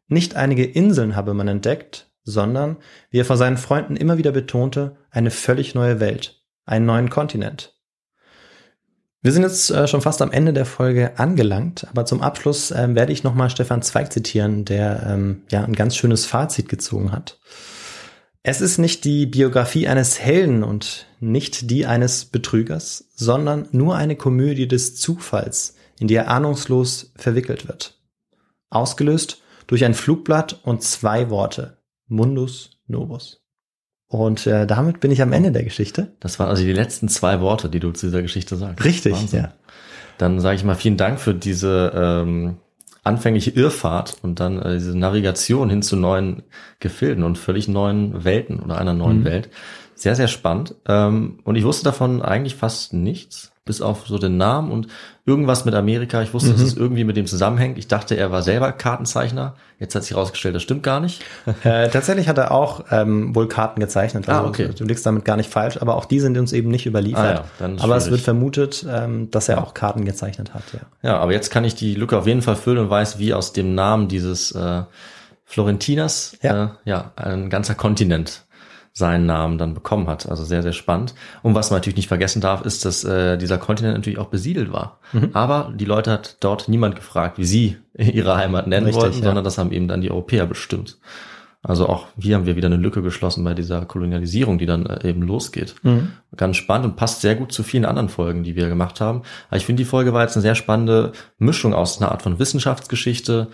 [0.09, 2.77] Nicht einige Inseln habe man entdeckt, sondern,
[3.11, 7.77] wie er vor seinen Freunden immer wieder betonte, eine völlig neue Welt, einen neuen Kontinent.
[9.23, 12.95] Wir sind jetzt äh, schon fast am Ende der Folge angelangt, aber zum Abschluss äh,
[12.95, 17.39] werde ich nochmal Stefan Zweig zitieren, der ähm, ja ein ganz schönes Fazit gezogen hat.
[18.43, 24.17] Es ist nicht die Biografie eines Helden und nicht die eines Betrügers, sondern nur eine
[24.17, 27.99] Komödie des Zufalls, in die er ahnungslos verwickelt wird.
[28.71, 31.77] Ausgelöst durch ein Flugblatt und zwei Worte.
[32.09, 33.41] Mundus Novus.
[34.09, 36.17] Und äh, damit bin ich am Ende der Geschichte.
[36.19, 38.85] Das waren also die letzten zwei Worte, die du zu dieser Geschichte sagst.
[38.85, 39.43] Richtig, Wahnsinn.
[39.43, 39.53] ja.
[40.19, 42.57] Dann sage ich mal vielen Dank für diese ähm,
[43.03, 46.43] anfängliche Irrfahrt und dann äh, diese Navigation hin zu neuen
[46.81, 49.25] Gefilden und völlig neuen Welten oder einer neuen mhm.
[49.25, 49.51] Welt.
[50.01, 50.77] Sehr, sehr spannend.
[50.89, 54.89] Ähm, und ich wusste davon eigentlich fast nichts bis auf so den Namen und
[55.27, 56.23] irgendwas mit Amerika.
[56.23, 56.55] Ich wusste, mhm.
[56.55, 57.77] dass es irgendwie mit dem zusammenhängt.
[57.77, 59.57] Ich dachte, er war selber Kartenzeichner.
[59.79, 61.23] Jetzt hat sich herausgestellt, das stimmt gar nicht.
[61.65, 64.27] Äh, tatsächlich hat er auch ähm, wohl Karten gezeichnet.
[64.29, 64.71] Also ah, okay.
[64.77, 67.45] Du liegst damit gar nicht falsch, aber auch die sind uns eben nicht überliefert.
[67.61, 70.63] Ah, ja, aber es wird vermutet, ähm, dass er auch Karten gezeichnet hat.
[70.73, 71.11] Ja.
[71.11, 73.53] ja, aber jetzt kann ich die Lücke auf jeden Fall füllen und weiß, wie aus
[73.53, 74.83] dem Namen dieses äh,
[75.45, 76.65] Florentiners ja.
[76.65, 78.47] Äh, ja ein ganzer Kontinent
[78.93, 80.29] seinen Namen dann bekommen hat.
[80.29, 81.15] Also sehr, sehr spannend.
[81.43, 84.73] Und was man natürlich nicht vergessen darf, ist, dass äh, dieser Kontinent natürlich auch besiedelt
[84.73, 84.99] war.
[85.13, 85.31] Mhm.
[85.33, 89.25] Aber die Leute hat dort niemand gefragt, wie sie ihre Heimat nennen Richtig, wollten, ja.
[89.25, 90.99] sondern das haben eben dann die Europäer bestimmt.
[91.63, 95.09] Also auch hier haben wir wieder eine Lücke geschlossen bei dieser Kolonialisierung, die dann äh,
[95.09, 95.75] eben losgeht.
[95.83, 96.13] Mhm.
[96.35, 99.23] Ganz spannend und passt sehr gut zu vielen anderen Folgen, die wir gemacht haben.
[99.49, 102.39] Aber ich finde, die Folge war jetzt eine sehr spannende Mischung aus einer Art von
[102.39, 103.49] Wissenschaftsgeschichte,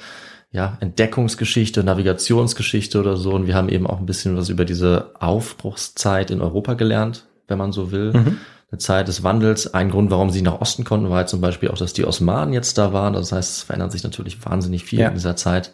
[0.51, 3.33] ja, Entdeckungsgeschichte, Navigationsgeschichte oder so.
[3.33, 7.59] Und wir haben eben auch ein bisschen was über diese Aufbruchszeit in Europa gelernt, wenn
[7.59, 8.13] man so will.
[8.13, 8.39] Mhm.
[8.71, 9.75] Eine Zeit des Wandels.
[9.75, 12.53] Ein Grund, warum sie nach Osten konnten, war halt zum Beispiel auch, dass die Osmanen
[12.53, 13.13] jetzt da waren.
[13.13, 15.09] Das heißt, es verändert sich natürlich wahnsinnig viel ja.
[15.09, 15.73] in dieser Zeit.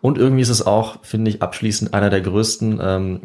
[0.00, 3.20] Und irgendwie ist es auch, finde ich, abschließend einer der größten ähm,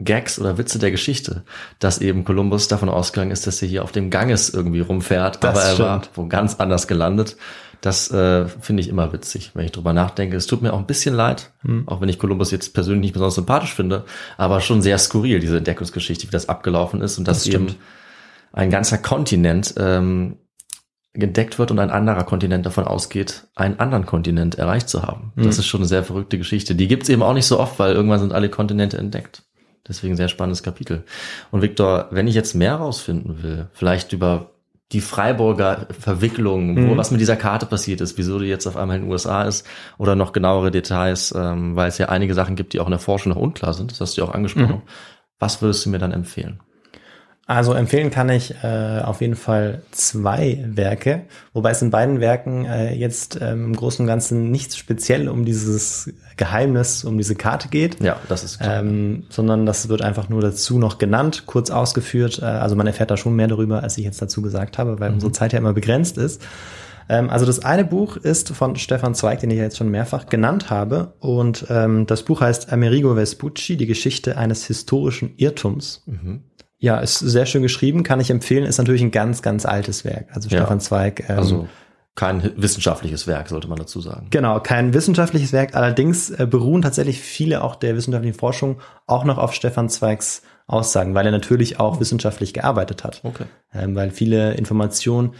[0.00, 1.44] Gags oder Witze der Geschichte,
[1.78, 5.50] dass eben Kolumbus davon ausgegangen ist, dass er hier auf dem Ganges irgendwie rumfährt, das
[5.50, 5.88] aber er stimmt.
[5.88, 7.36] war wo ganz anders gelandet.
[7.80, 10.36] Das äh, finde ich immer witzig, wenn ich drüber nachdenke.
[10.36, 11.88] Es tut mir auch ein bisschen leid, mhm.
[11.88, 14.04] auch wenn ich Kolumbus jetzt persönlich nicht besonders sympathisch finde,
[14.36, 17.76] aber schon sehr skurril, diese Entdeckungsgeschichte, wie das abgelaufen ist und dass das eben
[18.52, 20.36] ein ganzer Kontinent ähm,
[21.12, 25.32] entdeckt wird und ein anderer Kontinent davon ausgeht, einen anderen Kontinent erreicht zu haben.
[25.34, 25.44] Mhm.
[25.44, 26.74] Das ist schon eine sehr verrückte Geschichte.
[26.74, 29.42] Die gibt's eben auch nicht so oft, weil irgendwann sind alle Kontinente entdeckt.
[29.88, 31.04] Deswegen sehr spannendes Kapitel.
[31.50, 34.52] Und Victor, wenn ich jetzt mehr rausfinden will, vielleicht über
[34.92, 38.96] die Freiburger Verwicklung, wo, was mit dieser Karte passiert ist, wieso die jetzt auf einmal
[38.96, 39.66] in den USA ist
[39.98, 42.98] oder noch genauere Details, ähm, weil es ja einige Sachen gibt, die auch in der
[42.98, 43.92] Forschung noch unklar sind.
[43.92, 44.82] Das hast du ja auch angesprochen.
[45.38, 46.60] Was würdest du mir dann empfehlen?
[47.50, 51.22] Also empfehlen kann ich äh, auf jeden Fall zwei Werke,
[51.52, 55.44] wobei es in beiden Werken äh, jetzt ähm, im Großen und Ganzen nichts speziell um
[55.44, 58.00] dieses Geheimnis, um diese Karte geht.
[58.00, 58.78] Ja, das ist klar.
[58.78, 62.38] Ähm, sondern das wird einfach nur dazu noch genannt, kurz ausgeführt.
[62.40, 65.12] Äh, also man erfährt da schon mehr darüber, als ich jetzt dazu gesagt habe, weil
[65.12, 66.40] unsere Zeit ja immer begrenzt ist.
[67.08, 70.26] Ähm, also das eine Buch ist von Stefan Zweig, den ich ja jetzt schon mehrfach
[70.26, 71.14] genannt habe.
[71.18, 76.04] Und ähm, das Buch heißt Amerigo Vespucci, die Geschichte eines historischen Irrtums.
[76.80, 80.28] Ja, ist sehr schön geschrieben, kann ich empfehlen, ist natürlich ein ganz, ganz altes Werk.
[80.34, 80.58] Also Ja.
[80.58, 81.28] Stefan Zweig.
[81.28, 81.68] Ähm, also
[82.16, 84.26] kein wissenschaftliches Werk, sollte man dazu sagen.
[84.30, 85.76] Genau, kein wissenschaftliches Werk.
[85.76, 91.14] Allerdings äh, beruhen tatsächlich viele auch der wissenschaftlichen Forschung auch noch auf Stefan Zweigs Aussagen,
[91.14, 93.20] weil er natürlich auch wissenschaftlich gearbeitet hat.
[93.24, 93.44] Okay.
[93.74, 95.34] Ähm, weil viele Informationen,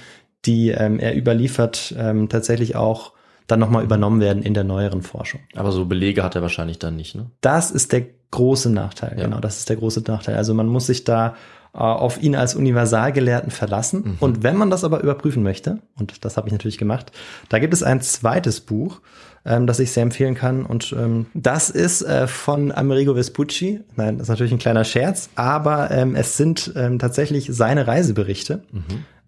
[0.45, 3.13] die ähm, er überliefert, ähm, tatsächlich auch
[3.51, 5.41] dann nochmal übernommen werden in der neueren Forschung.
[5.55, 7.27] Aber so Belege hat er wahrscheinlich dann nicht, ne?
[7.41, 9.15] Das ist der große Nachteil.
[9.17, 9.25] Ja.
[9.25, 10.37] Genau, das ist der große Nachteil.
[10.37, 11.35] Also man muss sich da
[11.73, 14.17] äh, auf ihn als Universalgelehrten verlassen.
[14.21, 17.13] Und wenn man das aber überprüfen möchte, und das habe ich natürlich gemacht,
[17.49, 19.01] da gibt es ein zweites Buch,
[19.45, 20.65] ähm, das ich sehr empfehlen kann.
[20.65, 23.81] Und ähm, das ist äh, von Amerigo Vespucci.
[23.97, 28.63] Nein, das ist natürlich ein kleiner Scherz, aber ähm, es sind ähm, tatsächlich seine Reiseberichte,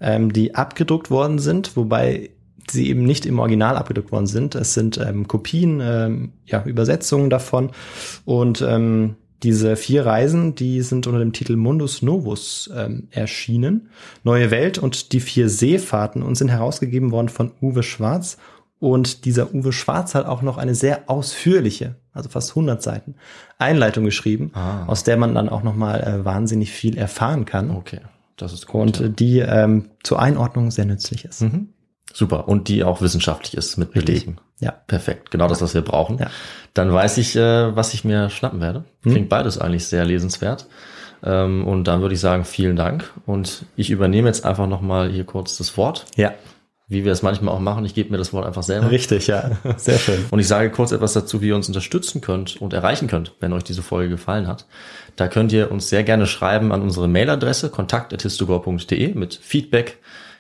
[0.01, 2.31] ähm, die abgedruckt worden sind, wobei
[2.71, 4.55] sie eben nicht im Original abgedruckt worden sind.
[4.55, 7.71] Es sind ähm, Kopien, ähm, ja, Übersetzungen davon.
[8.25, 13.89] Und ähm, diese vier Reisen, die sind unter dem Titel Mundus Novus ähm, erschienen.
[14.23, 18.39] Neue Welt und die vier Seefahrten und sind herausgegeben worden von Uwe Schwarz.
[18.79, 23.15] Und dieser Uwe Schwarz hat auch noch eine sehr ausführliche, also fast 100 Seiten,
[23.59, 24.87] Einleitung geschrieben, Ah.
[24.87, 27.71] aus der man dann auch noch mal äh, wahnsinnig viel erfahren kann.
[27.71, 28.01] Okay.
[28.37, 28.81] Das ist gut.
[28.81, 31.45] Und äh, die ähm, zur Einordnung sehr nützlich ist.
[32.13, 32.49] Super.
[32.49, 34.25] Und die auch wissenschaftlich ist mit Richtig.
[34.25, 34.37] Belegen.
[34.61, 34.71] Ja.
[34.87, 35.31] Perfekt.
[35.31, 36.19] Genau das, was wir brauchen.
[36.19, 36.27] Ja.
[36.27, 36.33] Hm?
[36.75, 38.85] Dann weiß ich, äh, was ich mir schnappen werde.
[39.03, 40.67] Klingt beides eigentlich sehr lesenswert.
[41.25, 43.11] Ähm, und dann würde ich sagen, vielen Dank.
[43.27, 46.33] Und ich übernehme jetzt einfach nochmal hier kurz das Wort, Ja,
[46.89, 47.85] wie wir es manchmal auch machen.
[47.87, 48.91] Ich gebe mir das Wort einfach selber.
[48.91, 49.53] richtig, ja.
[49.77, 50.25] Sehr schön.
[50.31, 53.53] Und ich sage kurz etwas dazu, wie ihr uns unterstützen könnt und erreichen könnt, wenn
[53.53, 54.67] euch diese Folge gefallen hat.
[55.17, 59.99] Da könnt ihr uns sehr gerne schreiben an unsere Mailadresse kontakt.histogor.de mit Feedback,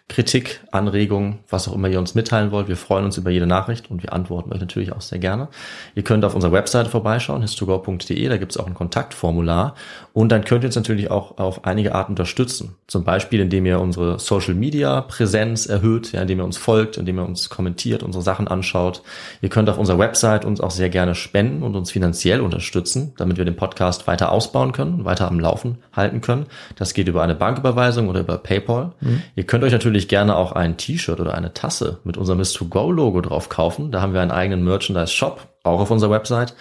[0.08, 2.68] Kritik, Anregungen, was auch immer ihr uns mitteilen wollt.
[2.68, 5.48] Wir freuen uns über jede Nachricht und wir antworten euch natürlich auch sehr gerne.
[5.94, 9.74] Ihr könnt auf unserer Webseite vorbeischauen, histogor.de, da gibt es auch ein Kontaktformular
[10.12, 12.76] und dann könnt ihr uns natürlich auch auf einige Arten unterstützen.
[12.88, 17.18] Zum Beispiel, indem ihr unsere Social Media Präsenz erhöht, ja, indem ihr uns folgt, indem
[17.18, 19.02] ihr uns kommentiert, unsere Sachen anschaut.
[19.40, 23.38] Ihr könnt auf unserer Website uns auch sehr gerne spenden und uns finanziell unterstützen, damit
[23.38, 26.46] wir den Podcast weiter ausbauen können, weiter am Laufen halten können.
[26.76, 28.92] Das geht über eine Banküberweisung oder über PayPal.
[29.36, 33.48] Ihr könnt euch natürlich gerne auch ein T-Shirt oder eine Tasse mit unserem Miss2Go-Logo drauf
[33.48, 33.90] kaufen.
[33.90, 36.54] Da haben wir einen eigenen Merchandise-Shop, auch auf unserer Website.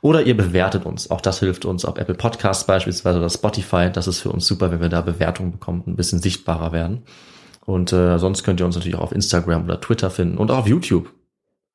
[0.00, 1.10] Oder ihr bewertet uns.
[1.10, 3.90] Auch das hilft uns auf Apple Podcasts beispielsweise oder Spotify.
[3.92, 7.02] Das ist für uns super, wenn wir da Bewertungen bekommen und ein bisschen sichtbarer werden.
[7.66, 10.58] Und äh, sonst könnt ihr uns natürlich auch auf Instagram oder Twitter finden und auch
[10.58, 11.12] auf YouTube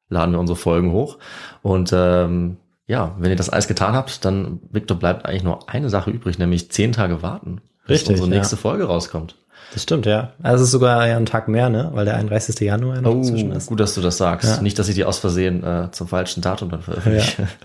[0.10, 1.18] laden wir unsere Folgen hoch.
[1.62, 2.58] Und ähm,
[2.88, 6.40] ja, wenn ihr das alles getan habt, dann, Victor, bleibt eigentlich nur eine Sache übrig,
[6.40, 8.38] nämlich zehn Tage warten, bis Richtig, unsere ja.
[8.38, 9.36] nächste Folge rauskommt.
[9.74, 10.34] Das stimmt, ja.
[10.44, 11.90] Also es ist sogar ja ein Tag mehr, ne?
[11.94, 12.60] Weil der 31.
[12.60, 13.66] Januar ja noch dazwischen ist.
[13.66, 14.58] Oh, gut, dass du das sagst.
[14.58, 14.62] Ja.
[14.62, 17.48] Nicht, dass ich die aus Versehen äh, zum falschen Datum dann veröffentliche.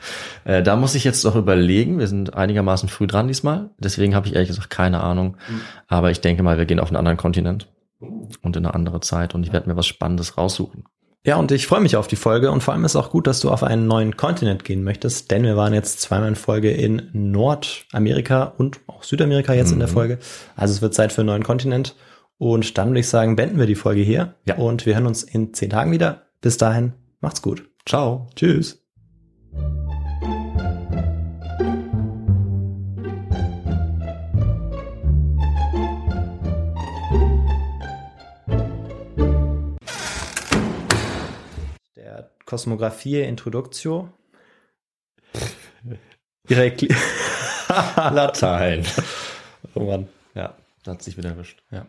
[0.44, 1.98] Äh, da muss ich jetzt noch überlegen.
[1.98, 3.68] Wir sind einigermaßen früh dran diesmal.
[3.78, 5.36] Deswegen habe ich ehrlich gesagt keine Ahnung.
[5.46, 5.60] Mhm.
[5.88, 7.68] Aber ich denke mal, wir gehen auf einen anderen Kontinent
[8.00, 10.84] und in eine andere Zeit und ich werde mir was Spannendes raussuchen.
[11.26, 13.40] Ja, und ich freue mich auf die Folge und vor allem ist auch gut, dass
[13.40, 17.10] du auf einen neuen Kontinent gehen möchtest, denn wir waren jetzt zweimal in Folge in
[17.12, 20.18] Nordamerika und auch Südamerika jetzt in der Folge.
[20.56, 21.96] Also es wird Zeit für einen neuen Kontinent.
[22.38, 24.56] Und dann würde ich sagen, beenden wir die Folge hier Ja.
[24.56, 26.22] und wir hören uns in zehn Tagen wieder.
[26.40, 27.68] Bis dahin, macht's gut.
[27.84, 28.28] Ciao.
[28.36, 28.80] Tschüss.
[42.48, 44.08] Der Kosmographie Introduktio.
[46.48, 46.70] Ihre
[48.10, 48.86] Latein.
[49.74, 50.08] oh Mann.
[50.34, 51.62] Ja, da hat sich wieder erwischt.
[51.70, 51.86] Ja.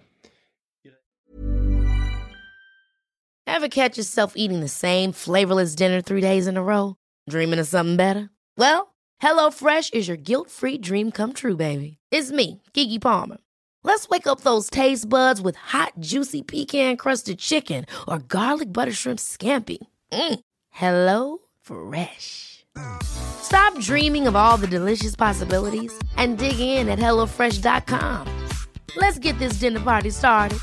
[3.48, 6.96] Ever catch yourself eating the same flavorless dinner three days in a row?
[7.30, 8.30] Dreaming of something better?
[8.58, 8.94] Well,
[9.24, 12.00] HelloFresh is your guilt-free dream come true, baby.
[12.12, 13.38] It's me, Kiki Palmer.
[13.86, 19.20] Let's wake up those taste buds with hot, juicy pecan-crusted chicken or garlic butter shrimp
[19.20, 19.78] scampi.
[20.12, 20.40] Mm.
[20.70, 22.66] Hello Fresh.
[23.04, 28.48] Stop dreaming of all the delicious possibilities and dig in at HelloFresh.com.
[28.96, 30.60] Let's get this dinner party started.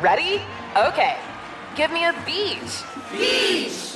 [0.00, 0.40] Ready?
[0.76, 1.16] Okay.
[1.74, 2.82] Give me a beach.
[3.12, 3.95] Beach!